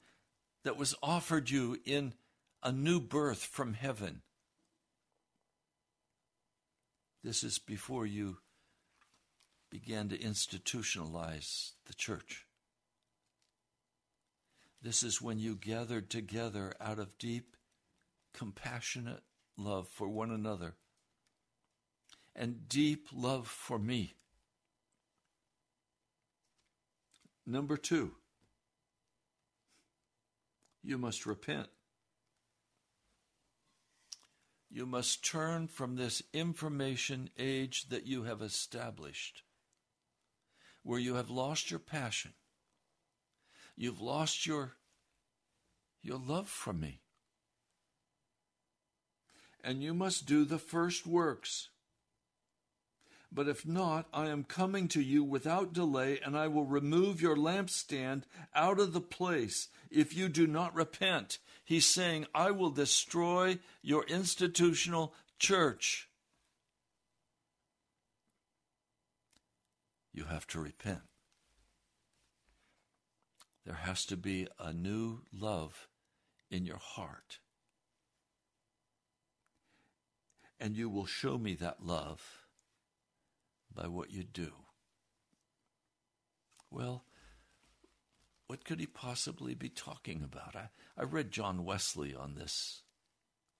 that 0.64 0.78
was 0.78 0.94
offered 1.02 1.50
you 1.50 1.78
in 1.84 2.14
a 2.62 2.72
new 2.72 3.00
birth 3.00 3.42
from 3.42 3.74
heaven. 3.74 4.22
This 7.22 7.42
is 7.42 7.58
before 7.58 8.06
you 8.06 8.38
began 9.72 10.10
to 10.10 10.18
institutionalize 10.18 11.70
the 11.86 11.94
church. 11.94 12.46
This 14.82 15.02
is 15.02 15.22
when 15.22 15.38
you 15.38 15.56
gathered 15.56 16.10
together 16.10 16.74
out 16.78 16.98
of 16.98 17.16
deep, 17.16 17.56
compassionate 18.34 19.22
love 19.56 19.88
for 19.88 20.08
one 20.08 20.30
another 20.30 20.74
and 22.36 22.68
deep 22.68 23.08
love 23.14 23.48
for 23.48 23.78
me. 23.78 24.12
Number 27.46 27.78
two, 27.78 28.12
you 30.82 30.98
must 30.98 31.24
repent. 31.24 31.68
You 34.70 34.84
must 34.84 35.24
turn 35.24 35.66
from 35.66 35.96
this 35.96 36.22
information 36.34 37.30
age 37.38 37.88
that 37.88 38.06
you 38.06 38.24
have 38.24 38.42
established 38.42 39.42
where 40.82 40.98
you 40.98 41.14
have 41.14 41.30
lost 41.30 41.70
your 41.70 41.80
passion. 41.80 42.32
You've 43.76 44.00
lost 44.00 44.46
your, 44.46 44.72
your 46.02 46.18
love 46.18 46.48
for 46.48 46.72
me. 46.72 47.00
And 49.64 49.82
you 49.82 49.94
must 49.94 50.26
do 50.26 50.44
the 50.44 50.58
first 50.58 51.06
works. 51.06 51.68
But 53.34 53.48
if 53.48 53.66
not, 53.66 54.08
I 54.12 54.26
am 54.26 54.44
coming 54.44 54.88
to 54.88 55.00
you 55.00 55.24
without 55.24 55.72
delay, 55.72 56.20
and 56.22 56.36
I 56.36 56.48
will 56.48 56.66
remove 56.66 57.22
your 57.22 57.36
lampstand 57.36 58.24
out 58.54 58.78
of 58.78 58.92
the 58.92 59.00
place 59.00 59.68
if 59.90 60.14
you 60.14 60.28
do 60.28 60.46
not 60.46 60.74
repent. 60.74 61.38
He's 61.64 61.86
saying, 61.86 62.26
I 62.34 62.50
will 62.50 62.70
destroy 62.70 63.58
your 63.80 64.04
institutional 64.04 65.14
church. 65.38 66.10
You 70.12 70.24
have 70.24 70.46
to 70.48 70.60
repent. 70.60 71.02
There 73.64 73.74
has 73.74 74.04
to 74.06 74.16
be 74.16 74.48
a 74.58 74.72
new 74.72 75.20
love 75.32 75.88
in 76.50 76.66
your 76.66 76.78
heart. 76.78 77.38
And 80.58 80.76
you 80.76 80.88
will 80.88 81.06
show 81.06 81.38
me 81.38 81.54
that 81.54 81.84
love 81.84 82.46
by 83.74 83.88
what 83.88 84.10
you 84.12 84.22
do. 84.22 84.52
Well, 86.70 87.04
what 88.46 88.64
could 88.64 88.80
he 88.80 88.86
possibly 88.86 89.54
be 89.54 89.68
talking 89.68 90.22
about? 90.22 90.54
I, 90.54 90.68
I 90.96 91.04
read 91.04 91.30
John 91.30 91.64
Wesley 91.64 92.14
on 92.14 92.34
this 92.34 92.82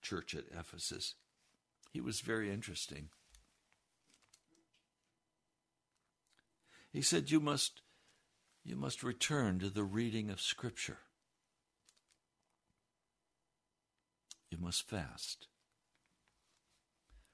church 0.01 0.35
at 0.35 0.45
Ephesus. 0.57 1.15
He 1.91 2.01
was 2.01 2.21
very 2.21 2.51
interesting. 2.51 3.09
He 6.93 7.01
said, 7.01 7.31
You 7.31 7.39
must, 7.39 7.81
you 8.63 8.75
must 8.75 9.03
return 9.03 9.57
to 9.59 9.69
the 9.69 9.83
reading 9.83 10.29
of 10.29 10.39
Scripture. 10.39 10.99
You 14.51 14.59
must 14.59 14.87
fast. 14.87 15.47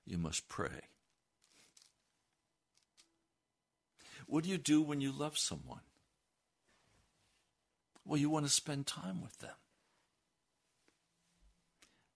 You 0.06 0.18
must 0.18 0.48
pray. 0.48 0.88
What 4.28 4.46
do 4.46 4.50
you 4.50 4.58
do 4.58 4.82
when 4.82 5.02
you 5.02 5.12
love 5.12 5.38
someone? 5.38 5.82
Well, 8.06 8.18
you 8.18 8.30
want 8.30 8.46
to 8.46 8.52
spend 8.52 8.88
time 8.88 9.22
with 9.22 9.38
them. 9.40 9.56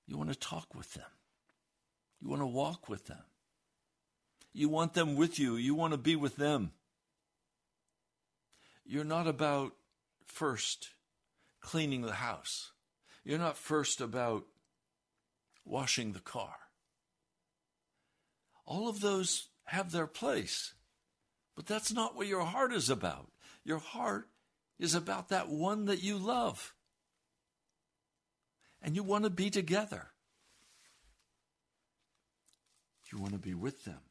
You 0.07 0.17
want 0.17 0.29
to 0.29 0.39
talk 0.39 0.73
with 0.73 0.93
them. 0.93 1.09
You 2.21 2.29
want 2.29 2.41
to 2.41 2.47
walk 2.47 2.87
with 2.87 3.07
them. 3.07 3.23
You 4.53 4.69
want 4.69 4.93
them 4.93 5.17
with 5.17 5.37
you. 5.37 5.57
You 5.57 5.75
want 5.75 5.91
to 5.91 5.97
be 5.97 6.15
with 6.15 6.37
them 6.37 6.71
you're 8.85 9.03
not 9.03 9.27
about 9.27 9.73
first 10.25 10.89
cleaning 11.61 12.01
the 12.01 12.13
house. 12.13 12.71
You're 13.23 13.39
not 13.39 13.57
first 13.57 14.01
about 14.01 14.45
washing 15.65 16.11
the 16.11 16.19
car. 16.19 16.55
All 18.65 18.89
of 18.89 18.99
those 19.01 19.47
have 19.65 19.91
their 19.91 20.07
place, 20.07 20.73
but 21.55 21.65
that's 21.65 21.91
not 21.93 22.15
what 22.15 22.27
your 22.27 22.43
heart 22.43 22.73
is 22.73 22.89
about. 22.89 23.31
Your 23.63 23.79
heart 23.79 24.27
is 24.79 24.93
about 24.95 25.29
that 25.29 25.49
one 25.49 25.85
that 25.85 26.03
you 26.03 26.17
love. 26.17 26.73
and 28.83 28.95
you 28.97 29.03
want 29.03 29.23
to 29.23 29.29
be 29.29 29.49
together. 29.49 30.07
You 33.11 33.17
want 33.17 33.31
to 33.33 33.39
be 33.39 33.53
with 33.53 33.85
them. 33.85 34.01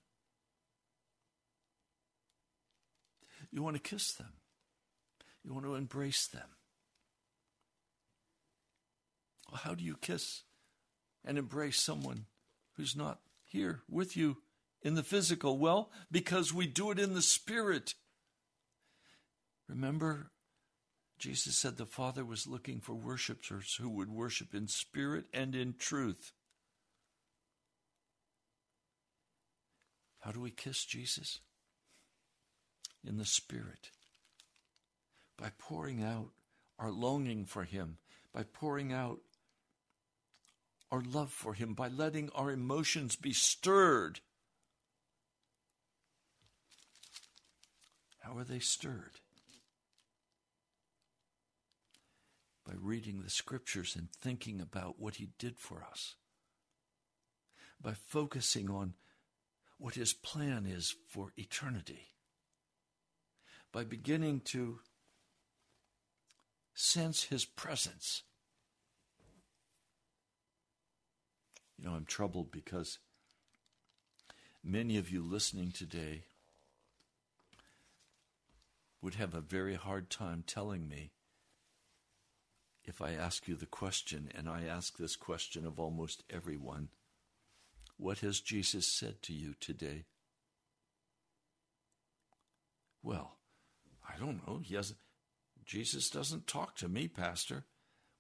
You 3.50 3.62
want 3.62 3.76
to 3.76 3.82
kiss 3.82 4.12
them. 4.12 4.32
You 5.44 5.52
want 5.52 5.66
to 5.66 5.74
embrace 5.74 6.26
them. 6.26 6.48
Well, 9.50 9.60
how 9.64 9.74
do 9.74 9.84
you 9.84 9.96
kiss 9.96 10.42
and 11.24 11.36
embrace 11.36 11.80
someone 11.80 12.26
who's 12.76 12.96
not 12.96 13.20
here 13.44 13.82
with 13.88 14.16
you 14.16 14.38
in 14.82 14.94
the 14.94 15.02
physical? 15.02 15.58
Well, 15.58 15.90
because 16.10 16.54
we 16.54 16.66
do 16.66 16.90
it 16.90 16.98
in 16.98 17.14
the 17.14 17.22
spirit. 17.22 17.94
Remember, 19.68 20.30
Jesus 21.18 21.56
said 21.56 21.76
the 21.76 21.86
Father 21.86 22.24
was 22.24 22.46
looking 22.46 22.80
for 22.80 22.94
worshipers 22.94 23.78
who 23.80 23.88
would 23.90 24.10
worship 24.10 24.54
in 24.54 24.68
spirit 24.68 25.26
and 25.32 25.54
in 25.54 25.74
truth. 25.78 26.32
How 30.22 30.30
do 30.30 30.40
we 30.40 30.52
kiss 30.52 30.84
Jesus? 30.84 31.40
In 33.04 33.18
the 33.18 33.24
Spirit. 33.24 33.90
By 35.36 35.50
pouring 35.58 36.02
out 36.02 36.30
our 36.78 36.90
longing 36.90 37.44
for 37.44 37.64
Him, 37.64 37.98
by 38.32 38.44
pouring 38.44 38.92
out 38.92 39.20
our 40.90 41.00
love 41.00 41.30
for 41.30 41.54
Him, 41.54 41.74
by 41.74 41.88
letting 41.88 42.30
our 42.34 42.50
emotions 42.50 43.16
be 43.16 43.32
stirred. 43.32 44.20
How 48.20 48.36
are 48.36 48.44
they 48.44 48.60
stirred? 48.60 49.20
By 52.64 52.74
reading 52.76 53.22
the 53.22 53.30
scriptures 53.30 53.96
and 53.96 54.08
thinking 54.12 54.60
about 54.60 55.00
what 55.00 55.16
He 55.16 55.30
did 55.38 55.58
for 55.58 55.82
us. 55.82 56.14
By 57.80 57.94
focusing 57.94 58.70
on 58.70 58.94
what 59.82 59.96
his 59.96 60.12
plan 60.12 60.64
is 60.64 60.94
for 61.08 61.32
eternity 61.36 62.12
by 63.72 63.82
beginning 63.82 64.40
to 64.40 64.78
sense 66.74 67.24
his 67.24 67.44
presence. 67.44 68.22
You 71.78 71.86
know, 71.86 71.94
I'm 71.94 72.04
troubled 72.04 72.50
because 72.50 72.98
many 74.62 74.96
of 74.96 75.10
you 75.10 75.22
listening 75.22 75.72
today 75.72 76.22
would 79.00 79.14
have 79.16 79.34
a 79.34 79.40
very 79.40 79.74
hard 79.74 80.08
time 80.10 80.44
telling 80.46 80.88
me 80.88 81.10
if 82.84 83.00
I 83.00 83.12
ask 83.12 83.46
you 83.46 83.54
the 83.54 83.66
question, 83.66 84.28
and 84.34 84.48
I 84.48 84.64
ask 84.64 84.96
this 84.96 85.14
question 85.14 85.64
of 85.66 85.78
almost 85.78 86.24
everyone 86.28 86.88
what 87.96 88.18
has 88.18 88.40
Jesus 88.40 88.86
said 88.86 89.22
to 89.22 89.32
you 89.32 89.54
today? 89.60 90.06
Well, 93.00 93.36
I 94.08 94.18
don't 94.18 94.44
know. 94.46 94.60
He 94.62 94.74
has 94.74 94.94
Jesus 95.64 96.10
doesn't 96.10 96.46
talk 96.46 96.76
to 96.76 96.88
me, 96.88 97.08
pastor. 97.08 97.64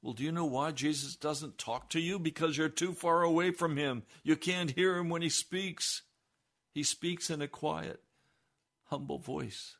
Well, 0.00 0.12
do 0.14 0.24
you 0.24 0.32
know 0.32 0.44
why 0.44 0.72
Jesus 0.72 1.14
doesn't 1.14 1.58
talk 1.58 1.90
to 1.90 2.00
you? 2.00 2.18
Because 2.18 2.56
you're 2.56 2.68
too 2.68 2.92
far 2.92 3.22
away 3.22 3.52
from 3.52 3.76
him. 3.76 4.02
You 4.24 4.36
can't 4.36 4.72
hear 4.72 4.96
him 4.96 5.08
when 5.08 5.22
he 5.22 5.28
speaks. 5.28 6.02
He 6.72 6.82
speaks 6.82 7.30
in 7.30 7.40
a 7.40 7.48
quiet, 7.48 8.02
humble 8.86 9.18
voice. 9.18 9.76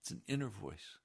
It's 0.00 0.10
an 0.10 0.22
inner 0.28 0.48
voice. 0.48 0.98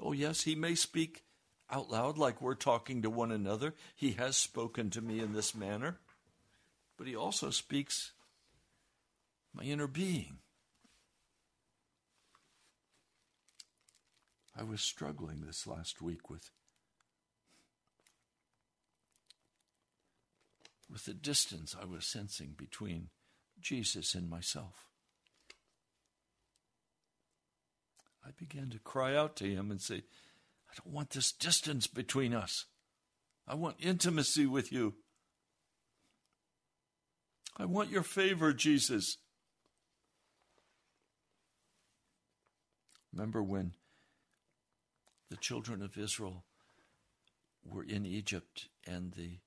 Oh, 0.00 0.12
yes, 0.12 0.42
he 0.42 0.54
may 0.54 0.74
speak 0.74 1.24
out 1.70 1.90
loud 1.90 2.18
like 2.18 2.40
we're 2.40 2.54
talking 2.54 3.02
to 3.02 3.10
one 3.10 3.32
another. 3.32 3.74
He 3.94 4.12
has 4.12 4.36
spoken 4.36 4.90
to 4.90 5.00
me 5.00 5.20
in 5.20 5.32
this 5.32 5.54
manner, 5.54 5.98
but 6.96 7.06
He 7.06 7.16
also 7.16 7.50
speaks 7.50 8.12
my 9.54 9.64
inner 9.64 9.86
being. 9.86 10.38
I 14.58 14.64
was 14.64 14.80
struggling 14.80 15.42
this 15.46 15.66
last 15.66 16.02
week 16.02 16.28
with 16.28 16.50
with 20.90 21.04
the 21.04 21.14
distance 21.14 21.76
I 21.80 21.84
was 21.84 22.04
sensing 22.06 22.54
between 22.56 23.10
Jesus 23.60 24.14
and 24.14 24.28
myself. 24.28 24.86
I 28.26 28.30
began 28.36 28.70
to 28.70 28.78
cry 28.78 29.14
out 29.14 29.36
to 29.36 29.44
him 29.44 29.70
and 29.70 29.80
say, 29.80 29.96
I 29.96 30.74
don't 30.76 30.92
want 30.92 31.10
this 31.10 31.30
distance 31.30 31.86
between 31.86 32.34
us. 32.34 32.64
I 33.46 33.54
want 33.54 33.76
intimacy 33.78 34.46
with 34.46 34.72
you. 34.72 34.94
I 37.56 37.64
want 37.64 37.90
your 37.90 38.02
favor, 38.02 38.52
Jesus. 38.52 39.18
Remember 43.12 43.42
when 43.42 43.72
the 45.30 45.36
children 45.36 45.82
of 45.82 45.98
Israel 45.98 46.44
were 47.64 47.82
in 47.82 48.06
Egypt 48.06 48.68
and 48.86 49.12
the 49.12 49.38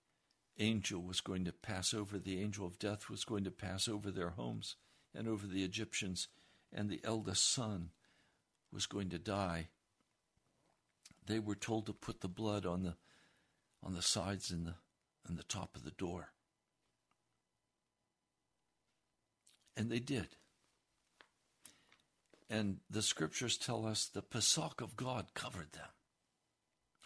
angel 0.59 1.01
was 1.01 1.21
going 1.21 1.45
to 1.45 1.51
pass 1.51 1.93
over, 1.93 2.19
the 2.19 2.41
angel 2.41 2.65
of 2.65 2.77
death 2.77 3.09
was 3.09 3.23
going 3.23 3.43
to 3.43 3.51
pass 3.51 3.87
over 3.87 4.11
their 4.11 4.31
homes 4.31 4.75
and 5.15 5.27
over 5.27 5.47
the 5.47 5.63
Egyptians, 5.63 6.27
and 6.71 6.89
the 6.89 7.01
eldest 7.03 7.51
son 7.51 7.89
was 8.71 8.85
going 8.85 9.09
to 9.09 9.19
die 9.19 9.67
they 11.25 11.39
were 11.39 11.55
told 11.55 11.85
to 11.85 11.93
put 11.93 12.21
the 12.21 12.27
blood 12.27 12.65
on 12.65 12.83
the 12.83 12.95
on 13.83 13.93
the 13.93 14.01
sides 14.01 14.51
and 14.51 14.65
the 14.65 14.75
and 15.27 15.37
the 15.37 15.43
top 15.43 15.75
of 15.75 15.83
the 15.83 15.91
door. 15.91 16.33
And 19.77 19.89
they 19.89 19.99
did. 19.99 20.35
And 22.51 22.79
the 22.89 23.01
scriptures 23.01 23.57
tell 23.57 23.85
us 23.85 24.07
the 24.07 24.21
Pesach 24.21 24.81
of 24.81 24.97
God 24.97 25.27
covered 25.33 25.71
them. 25.71 25.87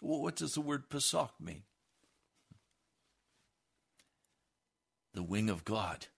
Well, 0.02 0.20
what 0.20 0.34
does 0.34 0.54
the 0.54 0.60
word 0.60 0.90
Pesach 0.90 1.30
mean? 1.40 1.62
The 5.14 5.22
wing 5.22 5.48
of 5.48 5.64
God 5.64 6.08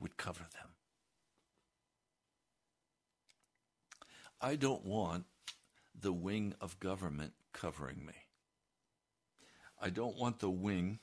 would 0.00 0.16
cover 0.16 0.44
them. 0.54 0.70
I 4.40 4.56
don't 4.56 4.86
want 4.86 5.26
the 5.94 6.12
wing 6.12 6.54
of 6.62 6.80
government 6.80 7.34
covering 7.52 8.06
me. 8.06 8.14
I 9.78 9.90
don't 9.90 10.16
want 10.16 10.38
the 10.38 10.50
wing 10.50 11.00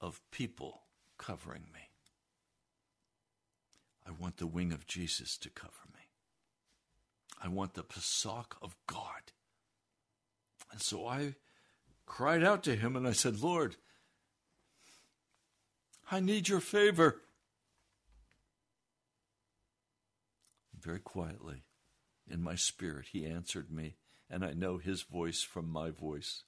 of 0.00 0.22
people 0.30 0.80
covering 1.18 1.66
me. 1.74 1.89
I 4.10 4.12
want 4.20 4.38
the 4.38 4.46
wing 4.46 4.72
of 4.72 4.88
Jesus 4.88 5.36
to 5.38 5.50
cover 5.50 5.72
me. 5.94 6.00
I 7.40 7.46
want 7.46 7.74
the 7.74 7.84
Pesach 7.84 8.56
of 8.60 8.74
God. 8.88 9.32
And 10.72 10.82
so 10.82 11.06
I 11.06 11.36
cried 12.06 12.42
out 12.42 12.64
to 12.64 12.74
him 12.74 12.96
and 12.96 13.06
I 13.06 13.12
said, 13.12 13.40
Lord, 13.40 13.76
I 16.10 16.18
need 16.18 16.48
your 16.48 16.60
favor. 16.60 17.20
Very 20.80 20.98
quietly, 20.98 21.62
in 22.28 22.42
my 22.42 22.56
spirit, 22.56 23.06
he 23.12 23.26
answered 23.26 23.70
me, 23.70 23.94
and 24.28 24.44
I 24.44 24.54
know 24.54 24.78
his 24.78 25.02
voice 25.02 25.42
from 25.42 25.70
my 25.70 25.90
voice. 25.90 26.42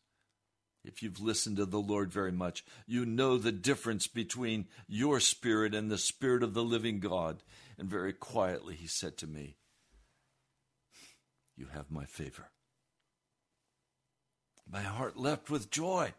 If 0.85 1.03
you've 1.03 1.21
listened 1.21 1.59
to 1.59 1.67
the 1.67 1.81
Lord 1.81 2.13
very 2.13 2.33
much, 2.33 2.65
you 2.87 3.07
know 3.07 3.39
the 3.39 3.53
difference 3.53 4.09
between 4.09 4.67
your 4.89 5.21
spirit 5.21 5.75
and 5.75 5.91
the 5.91 5.99
spirit 5.99 6.43
of 6.43 6.55
the 6.55 6.65
living 6.65 6.99
God. 6.99 7.43
And 7.79 7.89
very 7.89 8.13
quietly, 8.13 8.75
he 8.75 8.89
said 8.89 9.17
to 9.19 9.27
me, 9.27 9.57
You 11.57 11.67
have 11.73 11.91
my 11.91 12.05
favor. 12.05 12.51
My 14.71 14.83
heart 14.83 15.17
leapt 15.17 15.51
with 15.51 15.71
joy. 15.71 16.15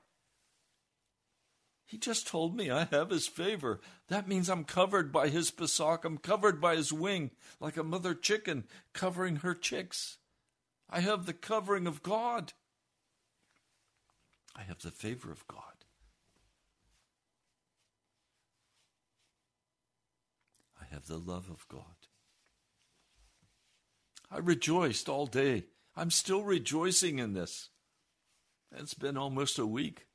He 1.86 1.98
just 1.98 2.28
told 2.28 2.56
me 2.56 2.72
I 2.72 2.86
have 2.86 3.10
his 3.10 3.28
favor. 3.28 3.80
That 4.08 4.28
means 4.28 4.50
I'm 4.50 4.64
covered 4.64 5.12
by 5.12 5.28
his 5.28 5.52
Pesach. 5.52 6.06
I'm 6.06 6.18
covered 6.18 6.60
by 6.60 6.76
his 6.76 6.92
wing, 6.94 7.32
like 7.60 7.78
a 7.78 7.84
mother 7.84 8.16
chicken 8.16 8.64
covering 8.94 9.38
her 9.38 9.54
chicks. 9.54 10.18
I 10.90 11.02
have 11.02 11.26
the 11.26 11.34
covering 11.34 11.86
of 11.86 12.02
God. 12.02 12.54
I 14.56 14.62
have 14.64 14.80
the 14.82 14.92
favor 14.92 15.32
of 15.32 15.48
God. 15.48 15.60
I 20.80 20.86
have 20.94 21.08
the 21.08 21.18
love 21.18 21.50
of 21.50 21.68
God. 21.68 22.08
I 24.32 24.40
rejoiced 24.40 25.10
all 25.10 25.26
day. 25.26 25.66
I'm 25.96 26.12
still 26.12 26.44
rejoicing 26.44 27.20
in 27.20 27.34
this. 27.34 27.70
It's 28.76 28.94
been 28.94 29.18
almost 29.18 29.60
a 29.60 29.66
week. 29.66 30.08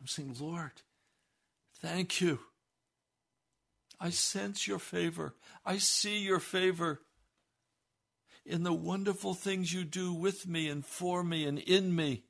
I'm 0.00 0.06
saying, 0.06 0.36
Lord, 0.38 0.82
thank 1.80 2.20
you. 2.20 2.40
I 4.00 4.10
sense 4.10 4.66
your 4.68 4.78
favor. 4.78 5.34
I 5.64 5.78
see 5.78 6.18
your 6.18 6.40
favor. 6.40 7.00
in 8.46 8.62
the 8.62 8.72
wonderful 8.72 9.34
things 9.34 9.72
you 9.72 9.84
do 9.84 10.12
with 10.12 10.46
me 10.46 10.68
and 10.68 10.84
for 10.84 11.24
me 11.24 11.46
and 11.46 11.58
in 11.58 11.94
me. 11.96 12.24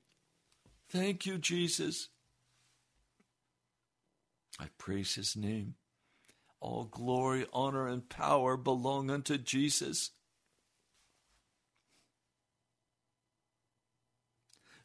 Thank 0.95 1.27
you, 1.27 1.39
Jesus. 1.39 2.09
I 4.61 4.67
praise 4.79 5.17
his 5.17 5.35
name. 5.35 5.75
All 6.61 6.85
glory, 6.85 7.47
honor, 7.53 7.89
and 7.89 8.09
power 8.09 8.57
belong 8.57 9.11
unto 9.11 9.37
Jesus. 9.37 10.13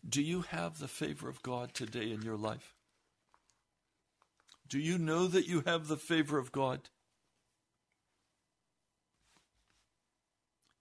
Do 0.08 0.24
you 0.24 0.42
have 0.42 0.80
the 0.80 0.88
favor 0.88 1.30
of 1.30 1.44
God 1.44 1.76
today 1.76 2.10
in 2.12 2.24
your 2.24 2.38
life? 2.38 2.74
Do 4.68 4.80
you 4.80 4.98
know 4.98 5.28
that 5.28 5.48
you 5.48 5.62
have 5.68 5.88
the 5.88 5.98
favor 5.98 6.40
of 6.40 6.52
God? 6.52 6.90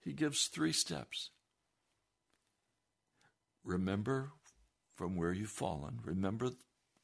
He 0.01 0.15
gives 0.15 0.47
three 0.47 0.73
steps. 0.73 1.29
Remember 3.63 4.31
from 4.99 5.15
where 5.15 5.33
you've 5.33 5.49
fallen. 5.49 6.01
Remember 6.03 6.51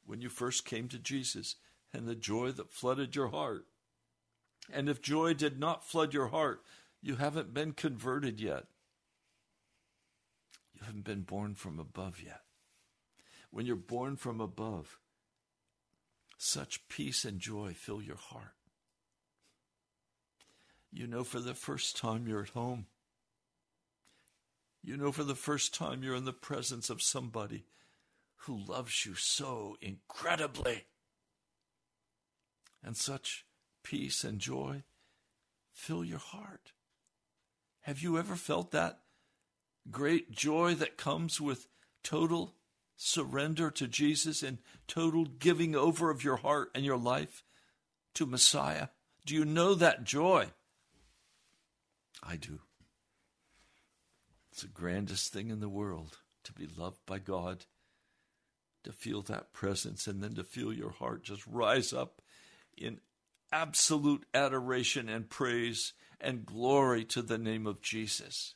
when 0.05 0.19
you 0.19 0.27
first 0.27 0.65
came 0.65 0.89
to 0.89 0.99
Jesus 0.99 1.55
and 1.93 2.05
the 2.05 2.13
joy 2.13 2.51
that 2.51 2.73
flooded 2.73 3.15
your 3.15 3.29
heart. 3.29 3.67
And 4.71 4.89
if 4.89 5.01
joy 5.01 5.33
did 5.33 5.61
not 5.61 5.87
flood 5.87 6.13
your 6.13 6.27
heart, 6.27 6.59
you 7.01 7.15
haven't 7.15 7.53
been 7.53 7.71
converted 7.71 8.41
yet. 8.41 8.65
You 10.73 10.81
haven't 10.85 11.05
been 11.05 11.21
born 11.21 11.55
from 11.55 11.79
above 11.79 12.19
yet. 12.21 12.41
When 13.49 13.65
you're 13.65 13.77
born 13.77 14.17
from 14.17 14.41
above, 14.41 14.99
such 16.37 16.89
peace 16.89 17.23
and 17.23 17.39
joy 17.39 17.73
fill 17.77 18.01
your 18.01 18.17
heart. 18.17 18.55
You 20.91 21.07
know, 21.07 21.23
for 21.23 21.39
the 21.39 21.53
first 21.53 21.95
time 21.95 22.27
you're 22.27 22.43
at 22.43 22.49
home. 22.49 22.87
You 24.83 24.97
know, 24.97 25.13
for 25.13 25.23
the 25.23 25.33
first 25.33 25.73
time 25.73 26.03
you're 26.03 26.13
in 26.13 26.25
the 26.25 26.33
presence 26.33 26.89
of 26.89 27.01
somebody 27.01 27.63
who 28.37 28.57
loves 28.57 29.05
you 29.05 29.15
so 29.15 29.77
incredibly. 29.81 30.85
And 32.83 32.95
such 32.95 33.45
peace 33.83 34.23
and 34.23 34.39
joy 34.39 34.83
fill 35.71 36.05
your 36.05 36.19
heart. 36.19 36.71
Have 37.81 37.99
you 37.99 38.17
ever 38.17 38.35
felt 38.35 38.71
that 38.71 38.99
great 39.91 40.31
joy 40.31 40.73
that 40.75 40.97
comes 40.97 41.39
with 41.39 41.67
total 42.03 42.55
surrender 42.95 43.69
to 43.71 43.87
Jesus 43.87 44.41
and 44.41 44.59
total 44.87 45.25
giving 45.25 45.75
over 45.75 46.09
of 46.09 46.23
your 46.23 46.37
heart 46.37 46.69
and 46.73 46.85
your 46.85 46.97
life 46.97 47.43
to 48.15 48.25
Messiah? 48.25 48.87
Do 49.25 49.35
you 49.35 49.45
know 49.45 49.73
that 49.75 50.03
joy? 50.03 50.47
I 52.23 52.37
do. 52.37 52.59
It's 54.51 54.61
the 54.61 54.67
grandest 54.67 55.33
thing 55.33 55.49
in 55.49 55.59
the 55.59 55.69
world 55.69 56.19
to 56.45 56.53
be 56.53 56.65
loved 56.65 57.05
by 57.05 57.19
God 57.19 57.65
to 58.85 58.91
feel 58.91 59.21
that 59.23 59.51
presence 59.51 60.07
and 60.07 60.23
then 60.23 60.35
to 60.35 60.43
feel 60.43 60.71
your 60.71 60.91
heart 60.91 61.23
just 61.23 61.45
rise 61.45 61.91
up 61.91 62.21
in 62.77 62.99
absolute 63.51 64.25
adoration 64.33 65.09
and 65.09 65.29
praise 65.29 65.93
and 66.21 66.45
glory 66.45 67.03
to 67.03 67.21
the 67.21 67.37
name 67.37 67.67
of 67.67 67.81
Jesus. 67.81 68.55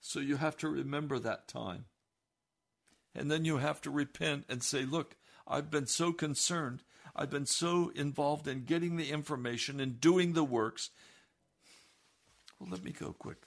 So 0.00 0.20
you 0.20 0.36
have 0.36 0.56
to 0.58 0.68
remember 0.68 1.18
that 1.18 1.48
time. 1.48 1.86
And 3.14 3.30
then 3.30 3.44
you 3.44 3.56
have 3.56 3.80
to 3.82 3.90
repent 3.90 4.44
and 4.48 4.62
say, 4.62 4.84
Look, 4.84 5.16
I've 5.48 5.70
been 5.70 5.86
so 5.86 6.12
concerned. 6.12 6.82
I've 7.14 7.30
been 7.30 7.46
so 7.46 7.90
involved 7.94 8.46
in 8.46 8.64
getting 8.64 8.96
the 8.96 9.10
information 9.10 9.80
and 9.80 10.00
doing 10.00 10.34
the 10.34 10.44
works. 10.44 10.90
Well, 12.60 12.70
let 12.70 12.84
me 12.84 12.92
go 12.92 13.14
quick. 13.18 13.42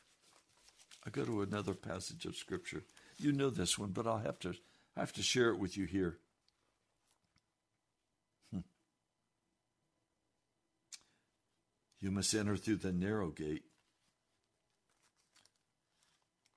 I 1.05 1.11
go 1.11 1.23
to 1.23 1.43
another 1.43 1.75
passage 1.75 2.25
of 2.25 2.35
Scripture. 2.35 2.83
You 3.17 3.31
know 3.31 3.49
this 3.49 3.77
one, 3.77 3.91
but 3.91 4.07
I'll 4.07 4.17
have 4.17 4.39
to 4.39 4.55
I 4.99 5.01
have 5.01 5.13
to 5.13 5.23
share 5.23 5.47
it 5.47 5.57
with 5.57 5.77
you 5.77 5.85
here. 5.85 6.17
Hmm. 8.53 8.59
You 12.01 12.11
must 12.11 12.33
enter 12.33 12.57
through 12.57 12.75
the 12.75 12.91
narrow 12.91 13.29
gate. 13.29 13.63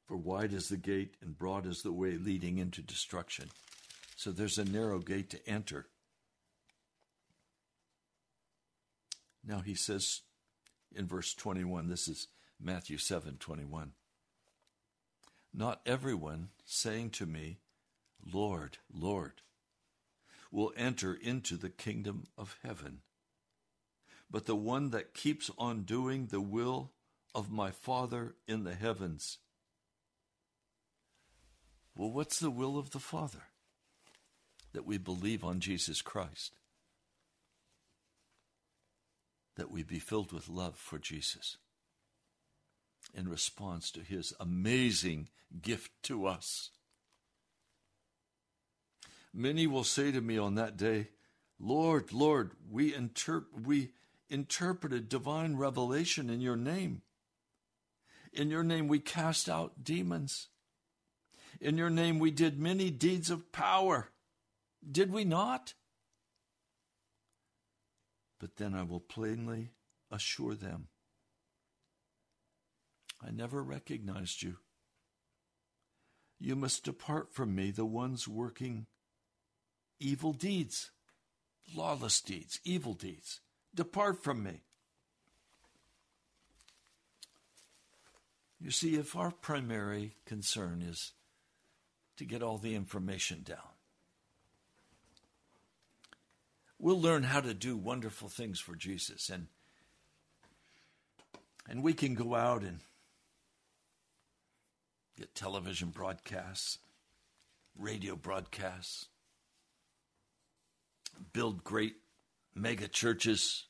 For 0.09 0.17
wide 0.17 0.53
is 0.53 0.69
the 0.69 0.77
gate 0.77 1.15
and 1.23 1.39
broad 1.39 1.67
is 1.67 1.83
the 1.83 1.93
way 1.93 2.17
leading 2.17 2.59
into 2.59 2.83
destruction. 2.83 3.49
So 4.17 4.33
there's 4.33 4.59
a 4.59 4.65
narrow 4.65 4.99
gate 4.99 5.31
to 5.31 5.49
enter. 5.49 5.87
Now 9.47 9.61
he 9.61 9.77
says 9.77 10.23
in 10.93 11.07
verse 11.07 11.33
21, 11.33 11.89
this 11.89 12.09
is 12.09 12.27
Matthew 12.61 12.99
7 12.99 13.37
21. 13.39 13.93
Not 15.55 15.81
everyone 15.87 16.49
saying 16.65 17.11
to 17.11 17.27
me, 17.27 17.59
Lord, 18.31 18.79
Lord, 18.93 19.43
will 20.51 20.73
enter 20.77 21.15
into 21.15 21.57
the 21.57 21.71
kingdom 21.71 22.25
of 22.37 22.57
heaven. 22.63 23.01
But 24.31 24.47
the 24.47 24.57
one 24.57 24.91
that 24.91 25.15
keeps 25.15 25.51
on 25.59 25.83
doing 25.83 26.27
the 26.27 26.41
will 26.41 26.93
of 27.35 27.51
my 27.51 27.71
Father 27.71 28.35
in 28.47 28.65
the 28.65 28.75
heavens. 28.75 29.39
Well, 31.97 32.11
what's 32.11 32.39
the 32.39 32.51
will 32.51 32.79
of 32.79 32.91
the 32.91 32.99
Father? 32.99 33.45
That 34.73 34.87
we 34.87 34.99
believe 34.99 35.45
on 35.45 35.61
Jesus 35.61 36.01
Christ. 36.01 36.55
That 39.57 39.71
we 39.71 39.83
be 39.83 39.99
filled 39.99 40.33
with 40.33 40.49
love 40.49 40.77
for 40.77 40.99
Jesus 40.99 41.59
in 43.15 43.29
response 43.29 43.91
to 43.91 44.01
his 44.01 44.33
amazing 44.41 45.29
gift 45.61 45.91
to 46.05 46.27
us. 46.27 46.71
Many 49.35 49.67
will 49.67 49.85
say 49.85 50.13
to 50.13 50.21
me 50.21 50.39
on 50.39 50.57
that 50.57 50.77
day, 50.77 51.09
Lord, 51.59 52.13
Lord, 52.13 52.53
we, 52.71 52.93
interp- 52.93 53.47
we 53.65 53.93
interpreted 54.29 55.09
divine 55.09 55.57
revelation 55.57 56.29
in 56.29 56.41
your 56.41 56.57
name. 56.57 57.03
In 58.33 58.51
your 58.51 58.65
name 58.65 58.89
we 58.89 58.99
cast 58.99 59.49
out 59.49 59.85
demons. 59.85 60.49
In 61.61 61.77
your 61.77 61.91
name 61.91 62.19
we 62.19 62.31
did 62.31 62.59
many 62.59 62.91
deeds 62.91 63.31
of 63.31 63.53
power. 63.53 64.09
Did 64.91 65.13
we 65.13 65.25
not? 65.25 65.75
But 68.41 68.57
then 68.57 68.75
I 68.75 68.83
will 68.83 69.01
plainly 69.01 69.71
assure 70.11 70.55
them 70.55 70.89
I 73.25 73.31
never 73.31 73.63
recognized 73.63 74.43
you. 74.43 74.57
You 76.41 76.57
must 76.57 76.85
depart 76.85 77.33
from 77.33 77.55
me, 77.55 77.71
the 77.71 77.87
ones 77.87 78.27
working 78.27 78.87
evil 80.03 80.33
deeds, 80.33 80.91
lawless 81.75 82.21
deeds, 82.21 82.61
evil 82.65 82.95
deeds. 82.95 83.41
Depart 83.75 84.23
from 84.23 84.43
me. 84.43 84.63
You 88.61 88.71
see, 88.71 88.97
if 88.97 89.17
our 89.17 89.31
primary 89.31 90.17
concern 90.27 90.83
is 90.83 91.13
to 92.17 92.25
get 92.25 92.43
all 92.43 92.59
the 92.59 92.75
information 92.75 93.43
down, 93.43 93.59
we'll 96.79 97.01
learn 97.01 97.25
how 97.25 97.41
to 97.41 97.55
do 97.55 97.77
wonderful 97.77 98.29
things 98.29 98.61
for 98.61 98.75
Jesus 98.75 99.29
and 99.29 99.47
and 101.69 101.83
we 101.83 101.93
can 101.93 102.15
go 102.15 102.35
out 102.35 102.63
and 102.63 102.81
get 105.17 105.33
television 105.35 105.91
broadcasts, 105.91 106.79
radio 107.79 108.17
broadcasts, 108.17 109.07
build 111.33 111.65
great 111.65 111.97
mega 112.55 112.89
churches, 112.89 113.67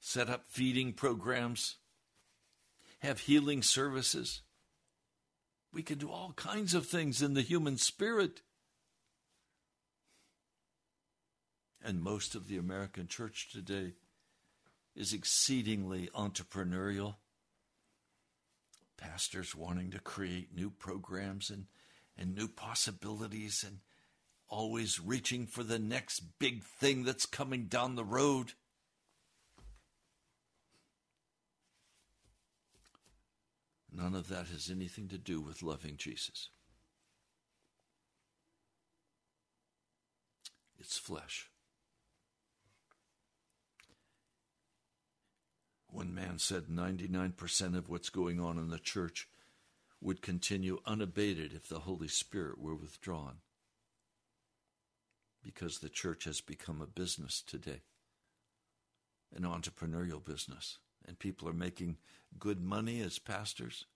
set 0.00 0.28
up 0.28 0.44
feeding 0.48 0.92
programs, 0.92 1.76
have 3.00 3.20
healing 3.20 3.62
services. 3.62 4.42
We 5.72 5.82
can 5.82 5.98
do 5.98 6.10
all 6.10 6.32
kinds 6.36 6.74
of 6.74 6.86
things 6.86 7.22
in 7.22 7.34
the 7.34 7.42
human 7.42 7.76
spirit. 7.76 8.42
And 11.82 12.02
most 12.02 12.34
of 12.34 12.48
the 12.48 12.58
American 12.58 13.06
church 13.06 13.50
today 13.52 13.94
is 14.94 15.12
exceedingly 15.12 16.10
entrepreneurial. 16.14 17.16
Pastors 18.98 19.56
wanting 19.56 19.90
to 19.92 19.98
create 19.98 20.54
new 20.54 20.70
programs 20.70 21.48
and, 21.48 21.66
and 22.18 22.34
new 22.34 22.48
possibilities 22.48 23.64
and 23.66 23.78
always 24.50 25.00
reaching 25.00 25.46
for 25.46 25.62
the 25.62 25.78
next 25.78 26.38
big 26.38 26.62
thing 26.62 27.04
that's 27.04 27.24
coming 27.24 27.66
down 27.66 27.94
the 27.94 28.04
road. 28.04 28.52
None 33.92 34.14
of 34.14 34.28
that 34.28 34.48
has 34.48 34.70
anything 34.70 35.08
to 35.08 35.18
do 35.18 35.40
with 35.40 35.62
loving 35.62 35.96
Jesus. 35.96 36.50
It's 40.78 40.98
flesh. 40.98 41.50
One 45.88 46.14
man 46.14 46.38
said 46.38 46.66
99% 46.66 47.76
of 47.76 47.88
what's 47.88 48.10
going 48.10 48.40
on 48.40 48.58
in 48.58 48.68
the 48.68 48.78
church 48.78 49.28
would 50.00 50.22
continue 50.22 50.80
unabated 50.86 51.52
if 51.52 51.68
the 51.68 51.80
Holy 51.80 52.08
Spirit 52.08 52.58
were 52.58 52.76
withdrawn. 52.76 53.38
Because 55.42 55.78
the 55.78 55.88
church 55.88 56.24
has 56.24 56.40
become 56.40 56.82
a 56.82 56.86
business 56.86 57.42
today, 57.42 57.80
an 59.34 59.42
entrepreneurial 59.42 60.22
business, 60.22 60.78
and 61.06 61.18
people 61.18 61.48
are 61.48 61.54
making 61.54 61.96
good 62.38 62.60
money 62.60 63.00
as 63.00 63.18
pastors, 63.18 63.86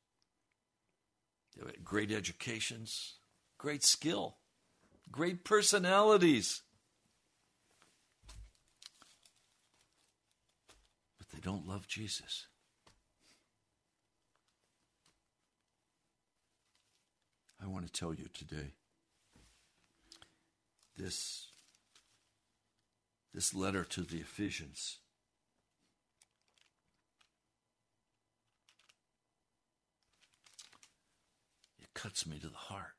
great 1.82 2.10
educations, 2.10 3.14
great 3.58 3.84
skill, 3.84 4.36
great 5.12 5.44
personalities. 5.44 6.62
But 11.18 11.28
they 11.28 11.40
don't 11.40 11.68
love 11.68 11.86
Jesus. 11.86 12.46
I 17.62 17.66
want 17.66 17.86
to 17.86 17.92
tell 17.92 18.12
you 18.12 18.26
today 18.34 18.72
this, 20.96 21.48
this 23.32 23.54
letter 23.54 23.84
to 23.84 24.02
the 24.02 24.18
Ephesians. 24.18 24.98
It 31.80 31.92
cuts 31.94 32.26
me 32.26 32.38
to 32.38 32.48
the 32.48 32.56
heart. 32.56 32.94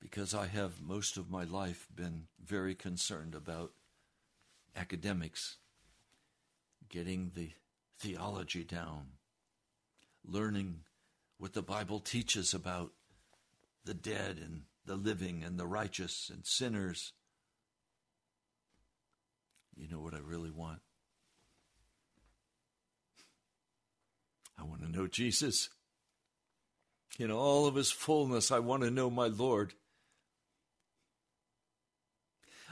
Because 0.00 0.34
I 0.34 0.46
have 0.46 0.80
most 0.80 1.16
of 1.16 1.30
my 1.30 1.44
life 1.44 1.86
been 1.94 2.24
very 2.42 2.74
concerned 2.74 3.34
about 3.34 3.72
academics, 4.74 5.56
getting 6.88 7.32
the 7.34 7.50
theology 7.98 8.64
down, 8.64 9.08
learning 10.24 10.80
what 11.38 11.52
the 11.52 11.62
Bible 11.62 12.00
teaches 12.00 12.54
about 12.54 12.92
the 13.90 13.94
dead 13.94 14.38
and 14.40 14.62
the 14.86 14.94
living 14.94 15.42
and 15.42 15.58
the 15.58 15.66
righteous 15.66 16.30
and 16.32 16.46
sinners. 16.46 17.12
You 19.76 19.88
know 19.88 19.98
what 19.98 20.14
I 20.14 20.20
really 20.20 20.52
want? 20.52 20.78
I 24.56 24.62
want 24.62 24.82
to 24.82 24.88
know 24.88 25.08
Jesus. 25.08 25.70
In 27.18 27.32
all 27.32 27.66
of 27.66 27.74
his 27.74 27.90
fullness, 27.90 28.52
I 28.52 28.60
want 28.60 28.84
to 28.84 28.92
know 28.92 29.10
my 29.10 29.26
Lord. 29.26 29.74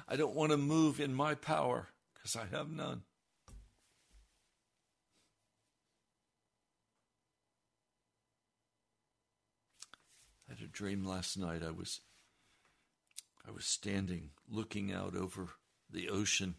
I 0.07 0.15
don't 0.15 0.37
want 0.37 0.53
to 0.53 0.57
move 0.57 1.01
in 1.01 1.13
my 1.13 1.35
power 1.35 1.89
because 2.15 2.37
I 2.37 2.47
have 2.57 2.71
none. 2.71 3.03
Dream 10.73 11.05
last 11.05 11.37
night. 11.37 11.63
I 11.63 11.71
was 11.71 12.01
I 13.47 13.51
was 13.51 13.65
standing 13.65 14.31
looking 14.49 14.93
out 14.93 15.17
over 15.17 15.49
the 15.91 16.09
ocean. 16.09 16.57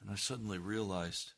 And 0.00 0.10
I 0.10 0.16
suddenly 0.16 0.58
realized 0.58 1.32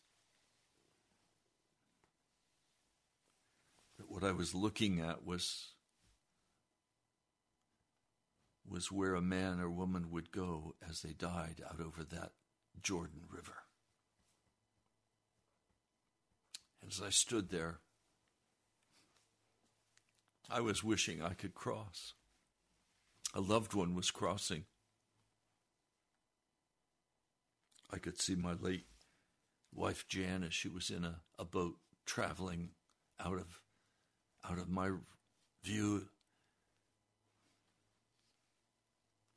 that 3.99 4.11
what 4.11 4.25
I 4.25 4.33
was 4.33 4.55
looking 4.55 5.01
at 5.01 5.25
was 5.25 5.73
was 8.69 8.91
where 8.91 9.15
a 9.15 9.23
man 9.23 9.61
or 9.61 9.71
woman 9.71 10.11
would 10.11 10.33
go 10.33 10.75
as 10.89 11.03
they 11.03 11.13
died 11.13 11.63
out 11.69 11.81
over 11.81 12.03
that 12.03 12.33
Jordan 12.83 13.23
River. 13.29 13.66
As 16.89 17.03
I 17.03 17.11
stood 17.11 17.51
there, 17.51 17.81
I 20.49 20.61
was 20.61 20.85
wishing 20.85 21.21
I 21.21 21.35
could 21.35 21.55
cross. 21.55 22.15
A 23.35 23.41
loved 23.41 23.75
one 23.75 23.95
was 23.95 24.11
crossing. 24.11 24.65
I 27.91 27.99
could 27.99 28.21
see 28.21 28.37
my 28.37 28.53
late 28.53 28.87
wife 29.75 30.07
Jan 30.09 30.45
as 30.45 30.55
she 30.55 30.69
was 30.69 30.91
in 30.91 31.05
a, 31.05 31.21
a 31.39 31.45
boat 31.45 31.77
traveling 32.05 32.71
out 33.19 33.39
of 33.39 33.61
out 34.49 34.59
of 34.59 34.69
my 34.69 34.91
view. 35.65 36.09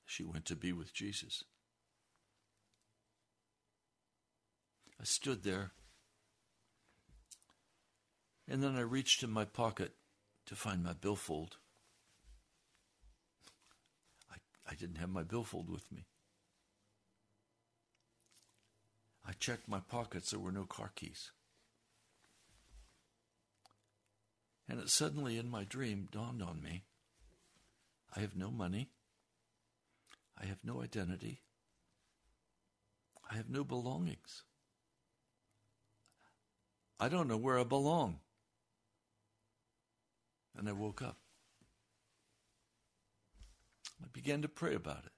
She 0.06 0.24
went 0.24 0.46
to 0.46 0.56
be 0.56 0.72
with 0.72 0.94
Jesus. 0.94 1.44
I 5.00 5.04
stood 5.04 5.44
there 5.44 5.72
and 8.50 8.64
then 8.64 8.76
I 8.76 8.82
reached 8.82 9.22
in 9.22 9.30
my 9.30 9.46
pocket 9.46 9.94
to 10.48 10.56
find 10.56 10.84
my 10.84 10.94
billfold. 10.94 11.58
I, 14.32 14.38
I 14.70 14.74
didn't 14.74 14.98
have 14.98 15.10
my 15.10 15.24
billfold 15.24 15.70
with 15.70 15.92
me. 15.92 16.08
I 19.26 19.34
checked 19.34 19.68
my 19.68 19.80
pockets, 19.80 20.32
there 20.32 20.40
were 20.40 20.52
no 20.52 20.66
car 20.66 20.92
keys. 20.96 21.32
And 24.68 24.80
it 24.80 24.90
suddenly, 24.90 25.38
in 25.38 25.50
my 25.50 25.64
dream, 25.64 26.08
dawned 26.12 26.42
on 26.42 26.62
me 26.62 26.84
I 28.16 28.22
have 28.22 28.36
no 28.36 28.50
money. 28.50 28.90
I 30.42 30.46
have 30.46 30.60
no 30.64 30.82
identity. 30.82 31.42
I 33.30 33.36
have 33.36 33.50
no 33.50 33.64
belongings. 33.64 34.44
I 37.00 37.10
don't 37.10 37.28
know 37.28 37.38
where 37.38 37.60
I 37.60 37.64
belong. 37.64 38.20
And 40.58 40.68
I 40.68 40.74
woke 40.74 41.02
up. 41.02 41.18
I 44.04 44.08
began 44.12 44.42
to 44.42 44.48
pray 44.48 44.76
about 44.76 45.06
it. 45.06 45.12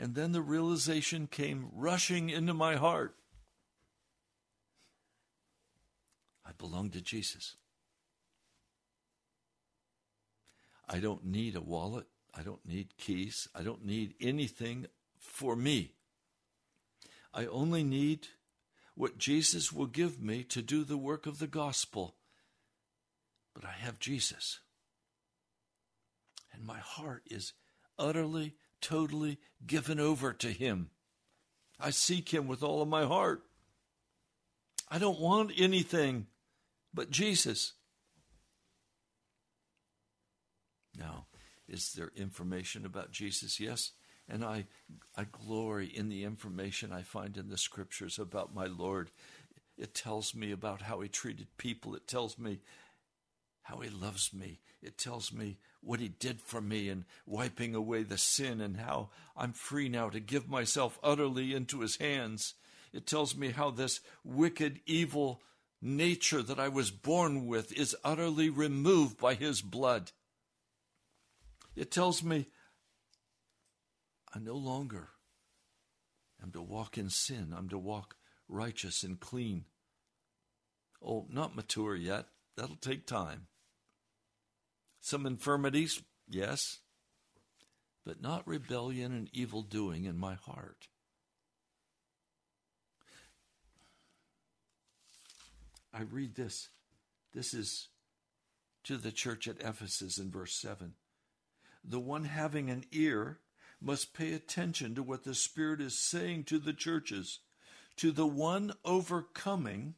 And 0.00 0.14
then 0.14 0.32
the 0.32 0.42
realization 0.42 1.26
came 1.26 1.68
rushing 1.72 2.30
into 2.30 2.54
my 2.54 2.76
heart 2.76 3.18
I 6.48 6.52
belong 6.56 6.90
to 6.90 7.02
Jesus. 7.02 7.56
I 10.88 10.98
don't 10.98 11.26
need 11.26 11.54
a 11.54 11.60
wallet. 11.60 12.06
I 12.34 12.42
don't 12.42 12.64
need 12.66 12.96
keys. 12.96 13.48
I 13.54 13.62
don't 13.62 13.84
need 13.84 14.14
anything 14.18 14.86
for 15.18 15.54
me. 15.54 15.92
I 17.34 17.44
only 17.44 17.84
need 17.84 18.28
what 18.94 19.18
Jesus 19.18 19.70
will 19.70 19.86
give 19.86 20.22
me 20.22 20.42
to 20.44 20.62
do 20.62 20.84
the 20.84 20.96
work 20.96 21.26
of 21.26 21.38
the 21.38 21.46
gospel 21.46 22.14
but 23.54 23.64
I 23.64 23.72
have 23.72 23.98
Jesus. 23.98 24.60
And 26.52 26.64
my 26.64 26.78
heart 26.78 27.22
is 27.30 27.52
utterly, 27.98 28.54
totally 28.80 29.38
given 29.66 30.00
over 30.00 30.32
to 30.32 30.48
Him. 30.48 30.90
I 31.80 31.90
seek 31.90 32.32
Him 32.32 32.46
with 32.46 32.62
all 32.62 32.82
of 32.82 32.88
my 32.88 33.04
heart. 33.04 33.42
I 34.88 34.98
don't 34.98 35.20
want 35.20 35.52
anything 35.56 36.26
but 36.94 37.10
Jesus. 37.10 37.74
Now, 40.98 41.26
is 41.68 41.92
there 41.92 42.10
information 42.16 42.84
about 42.86 43.12
Jesus? 43.12 43.60
Yes. 43.60 43.92
And 44.28 44.44
I, 44.44 44.66
I 45.16 45.24
glory 45.24 45.86
in 45.86 46.08
the 46.08 46.24
information 46.24 46.92
I 46.92 47.02
find 47.02 47.36
in 47.36 47.48
the 47.48 47.58
scriptures 47.58 48.18
about 48.18 48.54
my 48.54 48.66
Lord. 48.66 49.10
It 49.76 49.94
tells 49.94 50.34
me 50.34 50.50
about 50.50 50.82
how 50.82 51.00
he 51.00 51.08
treated 51.08 51.46
people. 51.56 51.94
It 51.94 52.06
tells 52.06 52.38
me 52.38 52.60
how 53.68 53.80
he 53.80 53.90
loves 53.90 54.32
me. 54.32 54.60
It 54.82 54.96
tells 54.96 55.30
me 55.30 55.58
what 55.82 56.00
he 56.00 56.08
did 56.08 56.40
for 56.40 56.60
me 56.60 56.88
and 56.88 57.04
wiping 57.26 57.74
away 57.74 58.02
the 58.02 58.16
sin 58.16 58.62
and 58.62 58.78
how 58.78 59.10
I'm 59.36 59.52
free 59.52 59.90
now 59.90 60.08
to 60.08 60.20
give 60.20 60.48
myself 60.48 60.98
utterly 61.02 61.54
into 61.54 61.80
his 61.80 61.96
hands. 61.96 62.54
It 62.94 63.06
tells 63.06 63.36
me 63.36 63.50
how 63.50 63.70
this 63.70 64.00
wicked, 64.24 64.80
evil 64.86 65.42
nature 65.82 66.42
that 66.42 66.58
I 66.58 66.68
was 66.68 66.90
born 66.90 67.46
with 67.46 67.70
is 67.72 67.94
utterly 68.02 68.48
removed 68.48 69.18
by 69.18 69.34
his 69.34 69.60
blood. 69.60 70.12
It 71.76 71.90
tells 71.90 72.22
me 72.22 72.46
I 74.34 74.38
no 74.38 74.54
longer 74.54 75.10
am 76.42 76.52
to 76.52 76.62
walk 76.62 76.96
in 76.96 77.10
sin. 77.10 77.54
I'm 77.54 77.68
to 77.68 77.78
walk 77.78 78.16
righteous 78.48 79.02
and 79.02 79.20
clean. 79.20 79.66
Oh, 81.04 81.26
not 81.30 81.54
mature 81.54 81.94
yet. 81.94 82.28
That'll 82.56 82.76
take 82.76 83.06
time. 83.06 83.46
Some 85.00 85.26
infirmities, 85.26 86.02
yes, 86.28 86.78
but 88.04 88.20
not 88.20 88.46
rebellion 88.46 89.12
and 89.12 89.30
evil 89.32 89.62
doing 89.62 90.04
in 90.04 90.18
my 90.18 90.34
heart. 90.34 90.88
I 95.92 96.02
read 96.02 96.34
this. 96.34 96.68
This 97.34 97.54
is 97.54 97.88
to 98.84 98.96
the 98.96 99.12
church 99.12 99.48
at 99.48 99.60
Ephesus 99.60 100.18
in 100.18 100.30
verse 100.30 100.54
7. 100.54 100.94
the 101.84 102.00
one 102.00 102.24
having 102.24 102.70
an 102.70 102.84
ear 102.92 103.38
must 103.80 104.12
pay 104.12 104.32
attention 104.32 104.94
to 104.94 105.02
what 105.02 105.24
the 105.24 105.34
Spirit 105.34 105.80
is 105.80 105.98
saying 105.98 106.44
to 106.44 106.58
the 106.58 106.72
churches. 106.72 107.40
To 107.96 108.12
the 108.12 108.26
one 108.26 108.72
overcoming, 108.84 109.94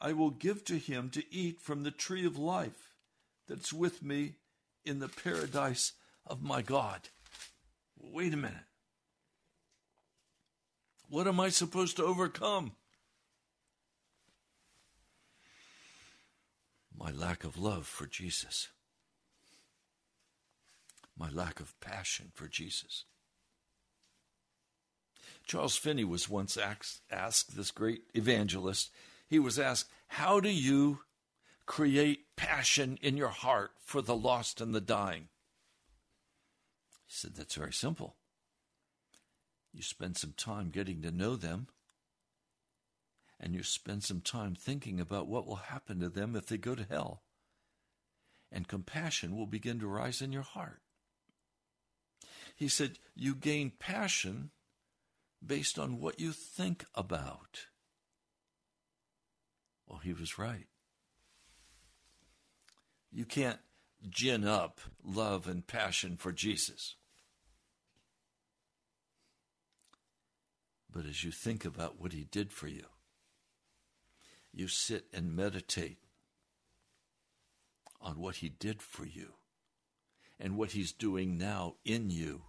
I 0.00 0.12
will 0.12 0.30
give 0.30 0.64
to 0.66 0.78
him 0.78 1.10
to 1.10 1.22
eat 1.34 1.60
from 1.60 1.82
the 1.82 1.90
tree 1.90 2.24
of 2.24 2.38
life 2.38 2.87
that's 3.48 3.72
with 3.72 4.02
me 4.02 4.34
in 4.84 4.98
the 4.98 5.08
paradise 5.08 5.92
of 6.26 6.42
my 6.42 6.62
God. 6.62 7.08
Wait 8.00 8.34
a 8.34 8.36
minute. 8.36 8.56
What 11.08 11.26
am 11.26 11.40
I 11.40 11.48
supposed 11.48 11.96
to 11.96 12.04
overcome? 12.04 12.72
My 16.96 17.10
lack 17.10 17.44
of 17.44 17.58
love 17.58 17.86
for 17.86 18.06
Jesus 18.06 18.68
my 21.18 21.30
lack 21.30 21.60
of 21.60 21.78
passion 21.80 22.30
for 22.34 22.46
Jesus. 22.46 23.04
Charles 25.46 25.76
Finney 25.76 26.04
was 26.04 26.28
once 26.28 26.56
asked, 26.56 27.00
asked, 27.10 27.56
this 27.56 27.70
great 27.70 28.02
evangelist, 28.14 28.90
he 29.26 29.38
was 29.38 29.58
asked, 29.58 29.88
How 30.06 30.40
do 30.40 30.50
you 30.50 31.00
create 31.68 32.34
passion 32.34 32.98
in 33.02 33.16
your 33.16 33.28
heart 33.28 33.70
for 33.84 34.02
the 34.02 34.16
lost 34.16 34.60
and 34.60 34.74
the 34.74 34.80
dying? 34.80 35.28
He 37.06 37.14
said, 37.14 37.36
That's 37.36 37.54
very 37.54 37.72
simple. 37.72 38.16
You 39.72 39.82
spend 39.82 40.16
some 40.16 40.32
time 40.36 40.70
getting 40.70 41.02
to 41.02 41.12
know 41.12 41.36
them, 41.36 41.68
and 43.38 43.54
you 43.54 43.62
spend 43.62 44.02
some 44.02 44.22
time 44.22 44.54
thinking 44.54 44.98
about 44.98 45.28
what 45.28 45.46
will 45.46 45.56
happen 45.56 46.00
to 46.00 46.08
them 46.08 46.34
if 46.34 46.46
they 46.46 46.56
go 46.56 46.74
to 46.74 46.86
hell. 46.88 47.22
And 48.50 48.66
compassion 48.66 49.36
will 49.36 49.46
begin 49.46 49.78
to 49.80 49.86
rise 49.86 50.22
in 50.22 50.32
your 50.32 50.42
heart. 50.42 50.80
He 52.56 52.68
said, 52.68 52.98
You 53.14 53.34
gain 53.34 53.72
passion 53.78 54.50
based 55.46 55.78
on 55.78 56.00
what 56.00 56.18
you 56.18 56.32
think 56.32 56.86
about. 56.94 57.66
Well, 59.86 59.98
he 59.98 60.14
was 60.14 60.38
right. 60.38 60.67
You 63.10 63.24
can't 63.24 63.58
gin 64.08 64.46
up 64.46 64.80
love 65.02 65.48
and 65.48 65.66
passion 65.66 66.16
for 66.16 66.32
Jesus. 66.32 66.96
But 70.90 71.06
as 71.06 71.24
you 71.24 71.30
think 71.30 71.64
about 71.64 72.00
what 72.00 72.12
he 72.12 72.24
did 72.24 72.52
for 72.52 72.66
you, 72.66 72.86
you 74.52 74.68
sit 74.68 75.06
and 75.12 75.34
meditate 75.34 75.98
on 78.00 78.18
what 78.18 78.36
he 78.36 78.48
did 78.48 78.80
for 78.80 79.04
you 79.04 79.34
and 80.38 80.56
what 80.56 80.72
he's 80.72 80.92
doing 80.92 81.36
now 81.36 81.74
in 81.84 82.10
you 82.10 82.42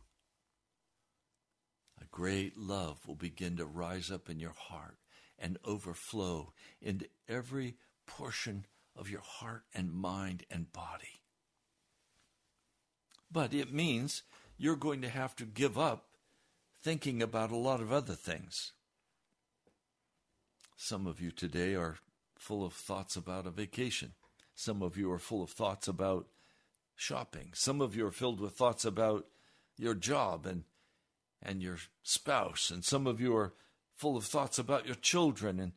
a 2.02 2.06
great 2.06 2.58
love 2.58 3.06
will 3.08 3.16
begin 3.16 3.58
to 3.58 3.66
rise 3.66 4.10
up 4.12 4.30
in 4.30 4.40
your 4.40 4.56
heart 4.58 4.98
and 5.38 5.58
overflow 5.66 6.54
into 6.82 7.08
every 7.28 7.76
portion 8.06 8.66
of 9.00 9.10
your 9.10 9.22
heart 9.22 9.64
and 9.74 9.94
mind 9.94 10.46
and 10.52 10.72
body. 10.74 11.22
But 13.32 13.54
it 13.54 13.74
means 13.74 14.24
you're 14.58 14.76
going 14.76 15.02
to 15.02 15.10
have 15.10 15.36
to 15.38 15.46
give 15.46 15.78
up 15.78 16.06
thinking 16.82 17.22
about 17.22 17.52
a 17.52 17.58
lot 17.58 17.82
of 17.82 17.92
other 17.92 18.16
things. 18.16 18.74
Some 20.76 21.08
of 21.08 21.22
you 21.22 21.32
today 21.32 21.76
are 21.76 21.98
full 22.38 22.66
of 22.66 22.74
thoughts 22.74 23.16
about 23.16 23.46
a 23.46 23.52
vacation. 23.52 24.14
Some 24.56 24.82
of 24.82 24.98
you 24.98 25.12
are 25.12 25.20
full 25.20 25.44
of 25.44 25.50
thoughts 25.50 25.88
about 25.88 26.28
shopping. 26.96 27.52
Some 27.54 27.82
of 27.82 27.96
you 27.96 28.06
are 28.06 28.12
filled 28.12 28.40
with 28.40 28.54
thoughts 28.54 28.86
about 28.86 29.26
your 29.78 29.94
job 29.96 30.46
and 30.46 30.64
and 31.42 31.62
your 31.62 31.78
spouse, 32.04 32.70
and 32.70 32.84
some 32.84 33.08
of 33.08 33.22
you 33.22 33.34
are 33.34 33.54
full 33.96 34.18
of 34.18 34.26
thoughts 34.26 34.60
about 34.60 34.86
your 34.86 34.96
children. 34.96 35.58
And 35.58 35.72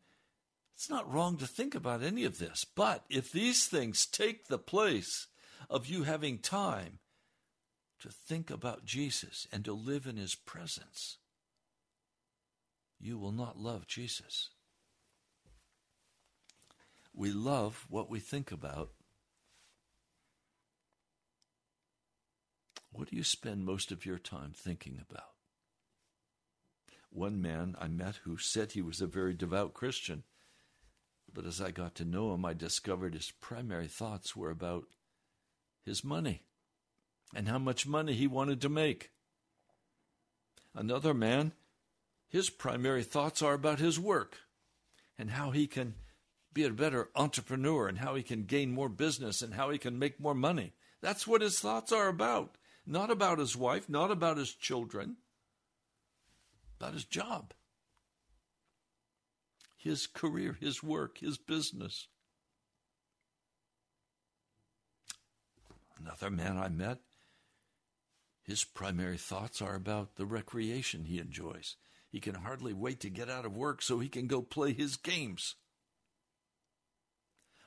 it's 0.83 0.91
not 0.91 1.13
wrong 1.13 1.37
to 1.37 1.47
think 1.47 1.77
about 1.77 2.03
any 2.03 2.25
of 2.25 2.41
this. 2.41 2.65
But 2.65 3.05
if 3.09 3.31
these 3.31 3.69
things 3.69 4.05
take 4.05 4.49
the 4.49 4.59
place 4.59 5.29
of 5.71 5.87
you 5.87 6.03
having 6.03 6.39
time 6.39 6.99
to 8.01 8.09
think 8.09 8.51
about 8.51 8.85
Jesus 8.85 9.47
and 9.53 9.65
to 9.65 9.75
live 9.75 10.09
in 10.09 10.17
his 10.17 10.35
presence, 10.35 11.19
you 12.99 13.17
will 13.17 13.31
not 13.31 13.61
love 13.61 13.87
Jesus. 13.87 14.51
We 17.15 17.31
love 17.31 17.87
what 17.89 18.11
we 18.11 18.19
think 18.19 18.51
about. 18.51 18.91
What 22.91 23.11
do 23.11 23.15
you 23.15 23.23
spend 23.23 23.65
most 23.65 23.93
of 23.93 24.05
your 24.05 24.19
time 24.19 24.51
thinking 24.53 25.01
about? 25.01 25.29
one 27.13 27.43
man 27.43 27.77
I 27.79 27.89
met 27.89 28.17
who 28.25 28.39
said 28.39 28.73
he 28.73 28.81
was 28.81 29.03
a 29.03 29.07
very 29.07 29.35
devout 29.35 29.75
Christian. 29.75 30.23
But 31.35 31.47
as 31.47 31.61
I 31.61 31.71
got 31.71 31.95
to 31.97 32.05
know 32.05 32.35
him, 32.35 32.45
I 32.45 32.53
discovered 32.53 33.15
his 33.15 33.31
primary 33.31 33.89
thoughts 33.89 34.37
were 34.37 34.51
about 34.51 34.85
his 35.85 36.05
money 36.05 36.45
and 37.35 37.49
how 37.49 37.59
much 37.59 37.87
money 37.87 38.15
he 38.15 38.27
wanted 38.27 38.61
to 38.61 38.69
make. 38.69 39.11
Another 40.75 41.15
man, 41.15 41.53
his 42.29 42.51
primary 42.51 43.03
thoughts 43.03 43.43
are 43.43 43.55
about 43.55 43.79
his 43.79 43.99
work 43.99 44.37
and 45.19 45.31
how 45.31 45.51
he 45.51 45.67
can 45.67 45.95
be 46.53 46.65
a 46.65 46.71
better 46.71 47.09
entrepreneur 47.15 47.89
and 47.89 47.99
how 47.99 48.15
he 48.15 48.23
can 48.23 48.45
gain 48.45 48.71
more 48.71 48.89
business 48.89 49.41
and 49.41 49.55
how 49.55 49.71
he 49.71 49.79
can 49.79 49.99
make 49.99 50.21
more 50.21 50.35
money. 50.35 50.75
That's 51.01 51.27
what 51.27 51.41
his 51.41 51.59
thoughts 51.59 51.93
are 51.93 52.09
about. 52.09 52.57
Not 52.87 53.11
about 53.11 53.39
his 53.39 53.57
wife, 53.57 53.89
not 53.89 54.11
about 54.11 54.37
his 54.37 54.53
children 54.53 55.17
about 56.83 56.95
his 56.95 57.05
job, 57.05 57.55
his 59.83 60.07
career, 60.07 60.57
his 60.61 60.83
work, 60.83 61.19
his 61.19 61.39
business. 61.39 62.07
Another 65.99 66.31
man 66.31 66.57
I 66.57 66.69
met, 66.69 66.99
his 68.45 68.65
primary 68.65 69.19
thoughts 69.19 69.61
are 69.61 69.75
about 69.75 70.17
the 70.17 70.27
recreation 70.27 71.05
he 71.05 71.19
enjoys. 71.19 71.77
He 72.09 72.21
can 72.21 72.35
hardly 72.35 72.73
wait 72.73 73.01
to 73.01 73.11
get 73.11 73.31
out 73.31 73.45
of 73.45 73.57
work 73.57 73.83
so 73.83 73.99
he 73.99 74.09
can 74.09 74.27
go 74.27 74.43
play 74.43 74.73
his 74.73 74.97
games. 74.97 75.57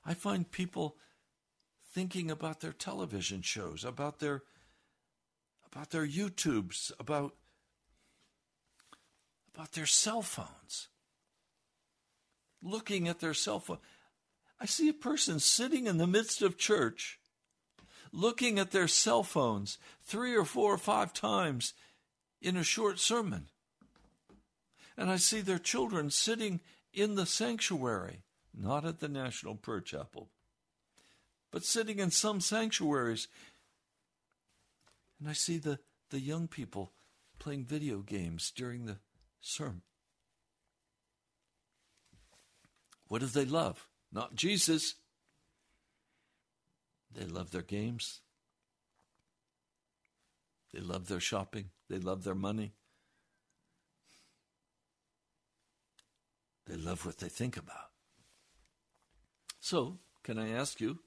I 0.05 0.13
find 0.13 0.49
people 0.49 0.97
thinking 1.93 2.29
about 2.29 2.61
their 2.61 2.73
television 2.73 3.41
shows, 3.41 3.83
about 3.83 4.19
their 4.19 4.43
about 5.65 5.89
their 5.89 6.07
YouTubes, 6.07 6.91
about 6.99 7.35
about 9.53 9.71
their 9.71 9.85
cell 9.85 10.21
phones. 10.21 10.89
Looking 12.65 13.07
at 13.07 13.19
their 13.19 13.35
cell 13.35 13.59
phone. 13.59 13.77
I 14.59 14.65
see 14.65 14.89
a 14.89 14.93
person 14.93 15.39
sitting 15.39 15.85
in 15.85 15.97
the 15.97 16.07
midst 16.07 16.41
of 16.41 16.57
church 16.57 17.19
looking 18.11 18.57
at 18.57 18.71
their 18.71 18.87
cell 18.87 19.21
phones 19.21 19.77
three 20.03 20.35
or 20.35 20.45
four 20.45 20.73
or 20.73 20.77
five 20.77 21.13
times 21.13 21.73
in 22.41 22.57
a 22.57 22.63
short 22.63 22.97
sermon. 22.97 23.49
And 24.97 25.11
I 25.11 25.17
see 25.17 25.41
their 25.41 25.59
children 25.59 26.09
sitting 26.09 26.61
in 26.93 27.15
the 27.15 27.25
sanctuary, 27.25 28.23
not 28.57 28.85
at 28.85 28.99
the 28.99 29.09
National 29.09 29.55
Prayer 29.55 29.81
Chapel, 29.81 30.29
but 31.51 31.65
sitting 31.65 31.99
in 31.99 32.09
some 32.09 32.39
sanctuaries. 32.39 33.27
And 35.19 35.29
I 35.29 35.33
see 35.33 35.57
the, 35.57 35.79
the 36.09 36.19
young 36.19 36.47
people 36.47 36.93
playing 37.37 37.65
video 37.65 37.99
games 37.99 38.51
during 38.55 38.85
the 38.85 38.97
sermon. 39.41 39.81
What 43.15 43.21
do 43.21 43.27
they 43.27 43.45
love? 43.45 43.87
Not 44.11 44.35
Jesus. 44.35 44.95
They 47.15 47.23
love 47.23 47.51
their 47.51 47.61
games. 47.61 48.19
They 50.73 50.81
love 50.81 51.07
their 51.07 51.21
shopping. 51.21 51.69
They 51.89 51.97
love 51.97 52.25
their 52.25 52.35
money. 52.35 52.73
They 56.65 56.75
love 56.75 57.05
what 57.05 57.19
they 57.19 57.29
think 57.29 57.55
about. 57.55 57.91
So, 59.61 59.99
can 60.21 60.37
I 60.37 60.49
ask 60.49 60.81
you, 60.81 60.99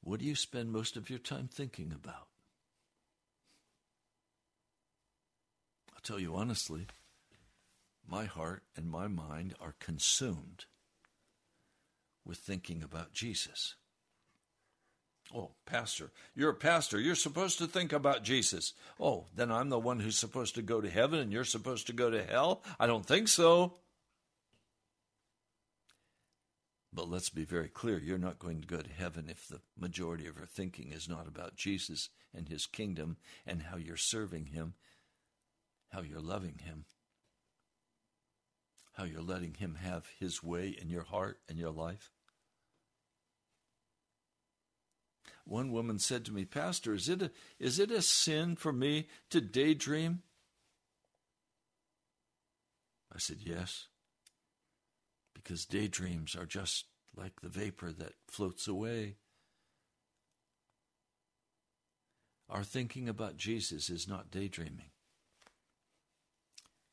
what 0.00 0.18
do 0.18 0.26
you 0.26 0.34
spend 0.34 0.72
most 0.72 0.96
of 0.96 1.08
your 1.08 1.20
time 1.20 1.48
thinking 1.48 1.92
about? 1.94 2.26
I'll 5.94 6.02
tell 6.02 6.18
you 6.18 6.34
honestly, 6.34 6.88
my 8.10 8.24
heart 8.24 8.64
and 8.76 8.90
my 8.90 9.06
mind 9.06 9.54
are 9.60 9.76
consumed 9.78 10.64
with 12.24 12.38
thinking 12.38 12.82
about 12.82 13.12
Jesus. 13.12 13.76
Oh, 15.34 15.52
pastor, 15.64 16.10
you're 16.34 16.50
a 16.50 16.54
pastor. 16.54 16.98
You're 16.98 17.14
supposed 17.14 17.58
to 17.58 17.68
think 17.68 17.92
about 17.92 18.24
Jesus. 18.24 18.74
Oh, 18.98 19.26
then 19.34 19.52
I'm 19.52 19.68
the 19.68 19.78
one 19.78 20.00
who's 20.00 20.18
supposed 20.18 20.56
to 20.56 20.62
go 20.62 20.80
to 20.80 20.90
heaven 20.90 21.20
and 21.20 21.32
you're 21.32 21.44
supposed 21.44 21.86
to 21.86 21.92
go 21.92 22.10
to 22.10 22.24
hell? 22.24 22.64
I 22.80 22.88
don't 22.88 23.06
think 23.06 23.28
so. 23.28 23.74
But 26.92 27.08
let's 27.08 27.30
be 27.30 27.44
very 27.44 27.68
clear 27.68 28.00
you're 28.00 28.18
not 28.18 28.40
going 28.40 28.60
to 28.60 28.66
go 28.66 28.78
to 28.78 28.90
heaven 28.90 29.26
if 29.28 29.46
the 29.46 29.60
majority 29.78 30.26
of 30.26 30.36
your 30.36 30.46
thinking 30.46 30.90
is 30.90 31.08
not 31.08 31.28
about 31.28 31.54
Jesus 31.54 32.08
and 32.34 32.48
his 32.48 32.66
kingdom 32.66 33.16
and 33.46 33.62
how 33.62 33.76
you're 33.76 33.96
serving 33.96 34.46
him, 34.46 34.74
how 35.90 36.00
you're 36.00 36.20
loving 36.20 36.58
him, 36.64 36.86
how 39.00 39.06
you're 39.06 39.22
letting 39.22 39.54
him 39.54 39.76
have 39.82 40.06
his 40.18 40.42
way 40.42 40.76
in 40.80 40.90
your 40.90 41.04
heart 41.04 41.38
and 41.48 41.58
your 41.58 41.70
life. 41.70 42.10
One 45.44 45.72
woman 45.72 45.98
said 45.98 46.24
to 46.26 46.32
me, 46.32 46.44
Pastor, 46.44 46.94
is 46.94 47.08
it 47.08 47.22
a, 47.22 47.30
is 47.58 47.78
it 47.78 47.90
a 47.90 48.02
sin 48.02 48.56
for 48.56 48.72
me 48.72 49.08
to 49.30 49.40
daydream? 49.40 50.22
I 53.12 53.18
said, 53.18 53.38
Yes 53.40 53.86
because 55.42 55.66
daydreams 55.66 56.36
are 56.36 56.46
just 56.46 56.84
like 57.16 57.40
the 57.40 57.48
vapor 57.48 57.92
that 57.92 58.12
floats 58.28 58.68
away. 58.68 59.16
Our 62.48 62.62
thinking 62.62 63.08
about 63.08 63.36
Jesus 63.36 63.90
is 63.90 64.08
not 64.08 64.30
daydreaming. 64.30 64.90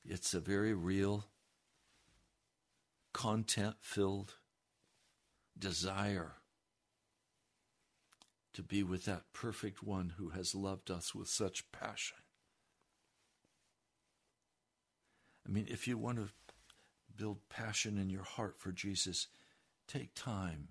It's 0.05 0.33
a 0.33 0.39
very 0.39 0.73
real, 0.73 1.25
content 3.17 3.75
filled 3.81 4.35
desire 5.57 6.33
to 8.53 8.61
be 8.61 8.83
with 8.83 9.05
that 9.05 9.23
perfect 9.33 9.81
one 9.81 10.13
who 10.19 10.29
has 10.29 10.53
loved 10.53 10.91
us 10.91 11.15
with 11.15 11.27
such 11.27 11.71
passion. 11.71 12.17
I 15.47 15.51
mean, 15.51 15.65
if 15.67 15.87
you 15.87 15.97
want 15.97 16.19
to 16.19 16.29
build 17.15 17.39
passion 17.49 17.97
in 17.97 18.11
your 18.11 18.21
heart 18.21 18.59
for 18.59 18.71
Jesus, 18.71 19.29
take 19.87 20.13
time 20.13 20.67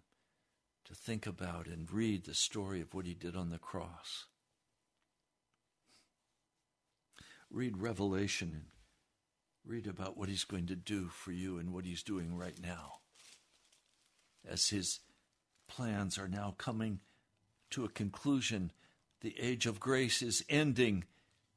to 0.84 0.94
think 0.94 1.26
about 1.26 1.66
and 1.66 1.90
read 1.90 2.26
the 2.26 2.34
story 2.34 2.80
of 2.80 2.94
what 2.94 3.06
he 3.06 3.14
did 3.14 3.34
on 3.34 3.50
the 3.50 3.58
cross. 3.58 4.26
Read 7.50 7.78
Revelation 7.78 8.66
read 9.66 9.86
about 9.86 10.16
what 10.16 10.28
he's 10.28 10.44
going 10.44 10.66
to 10.66 10.76
do 10.76 11.08
for 11.08 11.32
you 11.32 11.58
and 11.58 11.72
what 11.72 11.84
he's 11.84 12.02
doing 12.02 12.36
right 12.36 12.56
now. 12.62 13.00
As 14.48 14.68
his 14.68 15.00
plans 15.68 16.18
are 16.18 16.28
now 16.28 16.54
coming 16.56 17.00
to 17.70 17.84
a 17.84 17.88
conclusion, 17.88 18.70
the 19.20 19.34
age 19.40 19.66
of 19.66 19.80
grace 19.80 20.22
is 20.22 20.44
ending, 20.48 21.04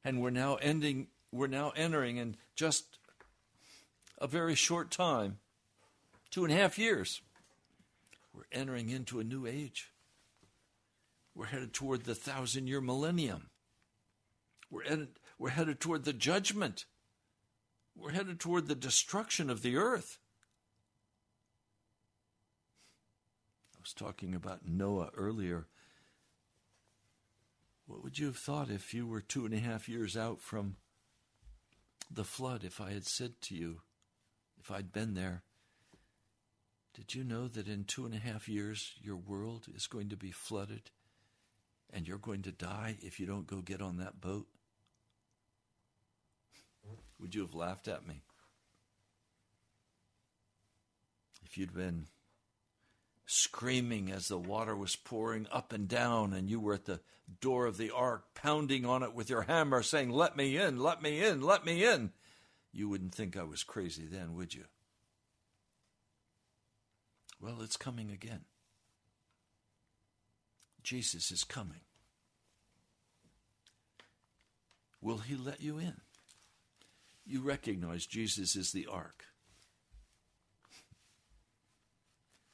and 0.04 0.20
we're 0.20 0.30
now 0.30 0.56
ending, 0.56 1.06
we're 1.30 1.46
now 1.46 1.72
entering 1.76 2.16
in 2.16 2.36
just 2.56 2.98
a 4.18 4.26
very 4.26 4.54
short 4.54 4.90
time 4.90 5.38
two 6.30 6.44
and 6.44 6.52
a 6.52 6.56
half 6.56 6.78
years. 6.78 7.20
We're 8.34 8.42
entering 8.52 8.90
into 8.90 9.20
a 9.20 9.24
new 9.24 9.46
age. 9.46 9.92
We're 11.34 11.46
headed 11.46 11.72
toward 11.72 12.04
the 12.04 12.14
thousand 12.14 12.66
year 12.66 12.80
millennium. 12.80 13.50
We're 14.70 15.06
we're 15.38 15.50
headed 15.50 15.80
toward 15.80 16.04
the 16.04 16.12
judgment. 16.12 16.84
We're 18.00 18.12
headed 18.12 18.40
toward 18.40 18.66
the 18.66 18.74
destruction 18.74 19.50
of 19.50 19.60
the 19.60 19.76
earth. 19.76 20.18
I 23.76 23.80
was 23.82 23.92
talking 23.92 24.34
about 24.34 24.66
Noah 24.66 25.10
earlier. 25.14 25.66
What 27.86 28.02
would 28.02 28.18
you 28.18 28.26
have 28.26 28.38
thought 28.38 28.70
if 28.70 28.94
you 28.94 29.06
were 29.06 29.20
two 29.20 29.44
and 29.44 29.52
a 29.52 29.58
half 29.58 29.86
years 29.86 30.16
out 30.16 30.40
from 30.40 30.76
the 32.10 32.24
flood 32.24 32.64
if 32.64 32.80
I 32.80 32.92
had 32.92 33.06
said 33.06 33.34
to 33.42 33.54
you, 33.54 33.82
if 34.58 34.70
I'd 34.70 34.92
been 34.92 35.12
there, 35.12 35.42
did 36.94 37.14
you 37.14 37.22
know 37.22 37.48
that 37.48 37.68
in 37.68 37.84
two 37.84 38.06
and 38.06 38.14
a 38.14 38.18
half 38.18 38.48
years 38.48 38.94
your 39.02 39.16
world 39.16 39.66
is 39.74 39.86
going 39.86 40.08
to 40.08 40.16
be 40.16 40.30
flooded 40.30 40.90
and 41.90 42.08
you're 42.08 42.18
going 42.18 42.42
to 42.42 42.52
die 42.52 42.96
if 43.02 43.20
you 43.20 43.26
don't 43.26 43.46
go 43.46 43.60
get 43.60 43.82
on 43.82 43.98
that 43.98 44.22
boat? 44.22 44.46
Would 47.20 47.34
you 47.34 47.42
have 47.42 47.54
laughed 47.54 47.88
at 47.88 48.06
me? 48.06 48.22
If 51.44 51.58
you'd 51.58 51.74
been 51.74 52.06
screaming 53.26 54.10
as 54.10 54.28
the 54.28 54.38
water 54.38 54.74
was 54.74 54.96
pouring 54.96 55.46
up 55.52 55.72
and 55.72 55.88
down, 55.88 56.32
and 56.32 56.48
you 56.48 56.60
were 56.60 56.74
at 56.74 56.86
the 56.86 57.00
door 57.40 57.66
of 57.66 57.76
the 57.76 57.90
ark, 57.90 58.24
pounding 58.34 58.84
on 58.84 59.02
it 59.02 59.14
with 59.14 59.30
your 59.30 59.42
hammer, 59.42 59.82
saying, 59.82 60.10
Let 60.10 60.36
me 60.36 60.56
in, 60.56 60.78
let 60.78 61.02
me 61.02 61.22
in, 61.24 61.42
let 61.42 61.64
me 61.64 61.84
in. 61.84 62.12
You 62.72 62.88
wouldn't 62.88 63.14
think 63.14 63.36
I 63.36 63.42
was 63.42 63.62
crazy 63.62 64.06
then, 64.06 64.34
would 64.34 64.54
you? 64.54 64.64
Well, 67.40 67.62
it's 67.62 67.76
coming 67.76 68.10
again. 68.10 68.44
Jesus 70.82 71.30
is 71.30 71.44
coming. 71.44 71.80
Will 75.00 75.18
he 75.18 75.36
let 75.36 75.60
you 75.62 75.78
in? 75.78 75.96
You 77.30 77.42
recognize 77.42 78.06
Jesus 78.06 78.56
is 78.56 78.72
the 78.72 78.88
ark. 78.90 79.22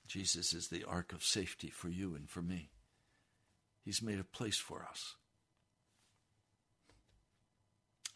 Jesus 0.07 0.53
is 0.53 0.69
the 0.69 0.85
ark 0.85 1.15
of 1.15 1.25
safety 1.25 1.71
for 1.71 1.89
you 1.89 2.15
and 2.15 2.29
for 2.29 2.43
me. 2.43 2.69
He's 3.83 4.03
made 4.03 4.21
a 4.21 4.25
place 4.25 4.59
for 4.59 4.87
us. 4.87 5.15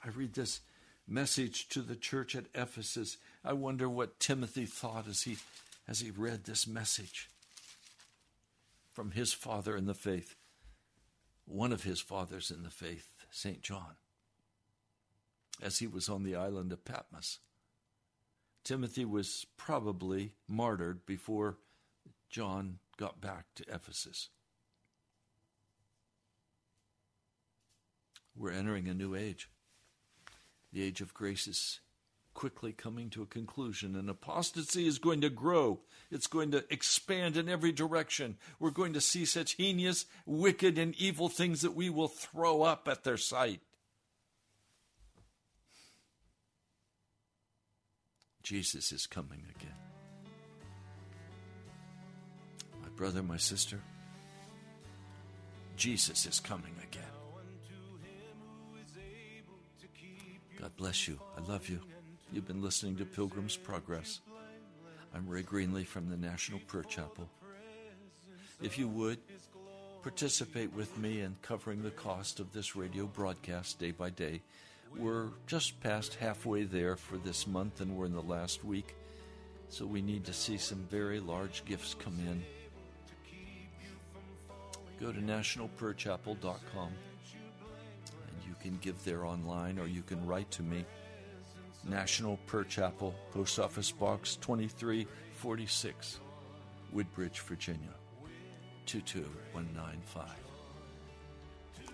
I 0.05 0.11
read 0.11 0.35
this 0.35 0.61
message 1.09 1.67
to 1.71 1.81
the 1.81 1.97
church 1.97 2.37
at 2.37 2.45
Ephesus. 2.55 3.17
I 3.43 3.55
wonder 3.55 3.89
what 3.89 4.21
Timothy 4.21 4.67
thought 4.67 5.09
as 5.09 5.23
he 5.23 5.39
as 5.89 6.01
he 6.01 6.11
read 6.11 6.45
this 6.45 6.67
message 6.67 7.31
from 8.93 9.13
his 9.13 9.33
father 9.33 9.79
in 9.79 9.87
the 9.87 9.95
faith, 9.95 10.35
one 11.47 11.73
of 11.73 11.85
his 11.85 12.01
fathers 12.01 12.51
in 12.51 12.65
the 12.65 12.71
faith, 12.71 13.09
St. 13.31 13.63
John, 13.63 13.97
as 15.63 15.79
he 15.79 15.87
was 15.87 16.09
on 16.09 16.23
the 16.23 16.37
island 16.37 16.73
of 16.73 16.85
Patmos. 16.85 17.39
Timothy 18.65 19.05
was 19.05 19.47
probably 19.57 20.35
martyred 20.49 21.07
before 21.07 21.59
John 22.29 22.79
got 22.97 23.21
back 23.21 23.47
to 23.57 23.65
Ephesus. 23.73 24.29
We're 28.37 28.53
entering 28.53 28.89
a 28.89 28.95
new 28.95 29.15
age. 29.15 29.51
The 30.73 30.83
age 30.83 31.01
of 31.01 31.15
grace 31.15 31.47
is 31.47 31.81
quickly 32.33 32.73
coming 32.73 33.11
to 33.11 33.23
a 33.23 33.27
conclusion, 33.27 33.97
and 33.97 34.09
apostasy 34.09 34.87
is 34.87 34.99
going 34.99 35.21
to 35.23 35.31
grow. 35.31 35.81
It's 36.11 36.27
going 36.27 36.53
to 36.53 36.65
expand 36.73 37.37
in 37.37 37.49
every 37.49 37.73
direction. 37.73 38.37
We're 38.59 38.71
going 38.71 38.93
to 38.93 39.01
see 39.01 39.25
such 39.25 39.57
heinous, 39.57 40.07
wicked, 40.27 40.79
and 40.79 40.95
evil 40.97 41.29
things 41.29 41.63
that 41.63 41.75
we 41.75 41.91
will 41.91 42.09
throw 42.09 42.63
up 42.63 42.87
at 42.89 43.05
their 43.05 43.17
sight. 43.17 43.61
Jesus 48.43 48.93
is 48.93 49.07
coming 49.07 49.43
again. 49.57 49.75
My 52.83 52.89
brother, 52.97 53.23
my 53.23 53.37
sister, 53.37 53.81
Jesus 55.77 56.27
is 56.27 56.41
coming 56.41 56.75
again. 56.83 57.03
God 60.61 60.77
bless 60.77 61.09
you. 61.09 61.19
I 61.39 61.51
love 61.51 61.69
you. 61.69 61.81
You've 62.33 62.47
been 62.47 62.63
listening 62.63 62.97
to 62.97 63.05
Pilgrim's 63.05 63.57
Progress. 63.57 64.21
I'm 65.15 65.27
Ray 65.27 65.43
Greenley 65.43 65.87
from 65.87 66.11
the 66.11 66.17
National 66.17 66.61
Prayer 66.61 66.85
Chapel. 66.85 67.29
If 68.63 68.79
you 68.79 68.89
would, 68.89 69.19
participate 70.03 70.73
with 70.75 70.97
me 70.99 71.21
in 71.21 71.37
covering 71.43 71.83
the 71.83 71.91
cost 71.91 72.41
of 72.41 72.53
this 72.53 72.77
radio 72.77 73.07
broadcast 73.07 73.79
day 73.79 73.91
by 73.91 74.11
day. 74.11 74.43
We're 74.97 75.29
just 75.47 75.81
past 75.81 76.17
halfway 76.17 76.65
there 76.65 76.97
for 76.97 77.17
this 77.17 77.47
month, 77.47 77.81
and 77.81 77.97
we're 77.97 78.07
in 78.07 78.13
the 78.13 78.23
last 78.23 78.65
week, 78.65 78.97
so 79.69 79.87
we 79.87 80.03
need 80.03 80.25
to 80.25 80.33
see 80.33 80.59
some 80.59 80.87
very 80.91 81.21
large 81.21 81.65
gifts 81.65 81.95
come 81.95 82.19
in. 82.27 82.43
Go 85.01 85.13
to 85.13 85.21
nationalprayerchapel.com 85.21 86.89
and 88.29 88.47
you 88.47 88.55
can 88.61 88.79
give 88.83 89.03
there 89.03 89.25
online 89.25 89.79
or 89.79 89.87
you 89.87 90.03
can 90.03 90.25
write 90.27 90.51
to 90.51 90.63
me. 90.63 90.85
National 91.89 92.37
Prayer 92.47 92.65
Chapel, 92.65 93.15
Post 93.33 93.59
Office 93.59 93.91
Box 93.91 94.37
2346, 94.37 96.21
Woodbridge, 96.93 97.41
Virginia 97.41 97.95
22195. 98.85 100.29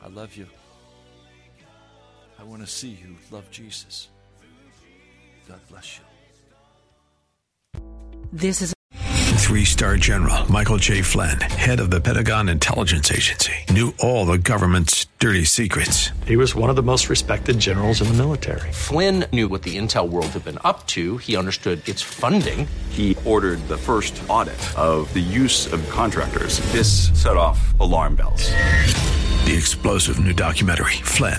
I 0.03 0.09
love 0.09 0.37
you. 0.37 0.49
I 2.39 2.45
want 2.45 2.63
to 2.63 2.67
see 2.67 2.89
you 2.89 3.17
love 3.31 3.51
Jesus. 3.51 4.09
God 5.49 5.61
bless 5.69 5.99
you. 5.99 6.05
This 8.33 8.63
is 8.63 8.77
Three 9.47 9.65
star 9.65 9.97
general 9.97 10.51
Michael 10.51 10.77
J. 10.77 11.03
Flynn, 11.03 11.41
head 11.41 11.79
of 11.79 11.89
the 11.89 12.01
Pentagon 12.01 12.49
Intelligence 12.49 13.13
Agency, 13.13 13.53
knew 13.71 13.95
all 14.01 14.27
the 14.27 14.39
government's 14.39 15.07
dirty 15.21 15.45
secrets. 15.45 16.11
He 16.27 16.37
was 16.37 16.57
one 16.57 16.69
of 16.69 16.75
the 16.75 16.83
most 16.83 17.09
respected 17.09 17.57
generals 17.61 18.03
in 18.03 18.09
the 18.09 18.15
military. 18.15 18.73
Flynn 18.73 19.25
knew 19.33 19.47
what 19.47 19.63
the 19.63 19.77
intel 19.77 20.09
world 20.09 20.27
had 20.27 20.45
been 20.45 20.59
up 20.65 20.89
to. 20.89 21.19
He 21.19 21.37
understood 21.37 21.89
its 21.89 22.03
funding. 22.03 22.67
He 22.91 23.17
ordered 23.25 23.61
the 23.69 23.79
first 23.79 24.21
audit 24.29 24.59
of 24.77 25.13
the 25.15 25.21
use 25.21 25.73
of 25.73 25.89
contractors. 25.91 26.59
This 26.73 27.11
set 27.13 27.37
off 27.37 27.79
alarm 27.79 28.17
bells. 28.17 28.51
The 29.47 29.55
explosive 29.57 30.19
new 30.19 30.33
documentary, 30.33 30.99
Flynn, 31.05 31.39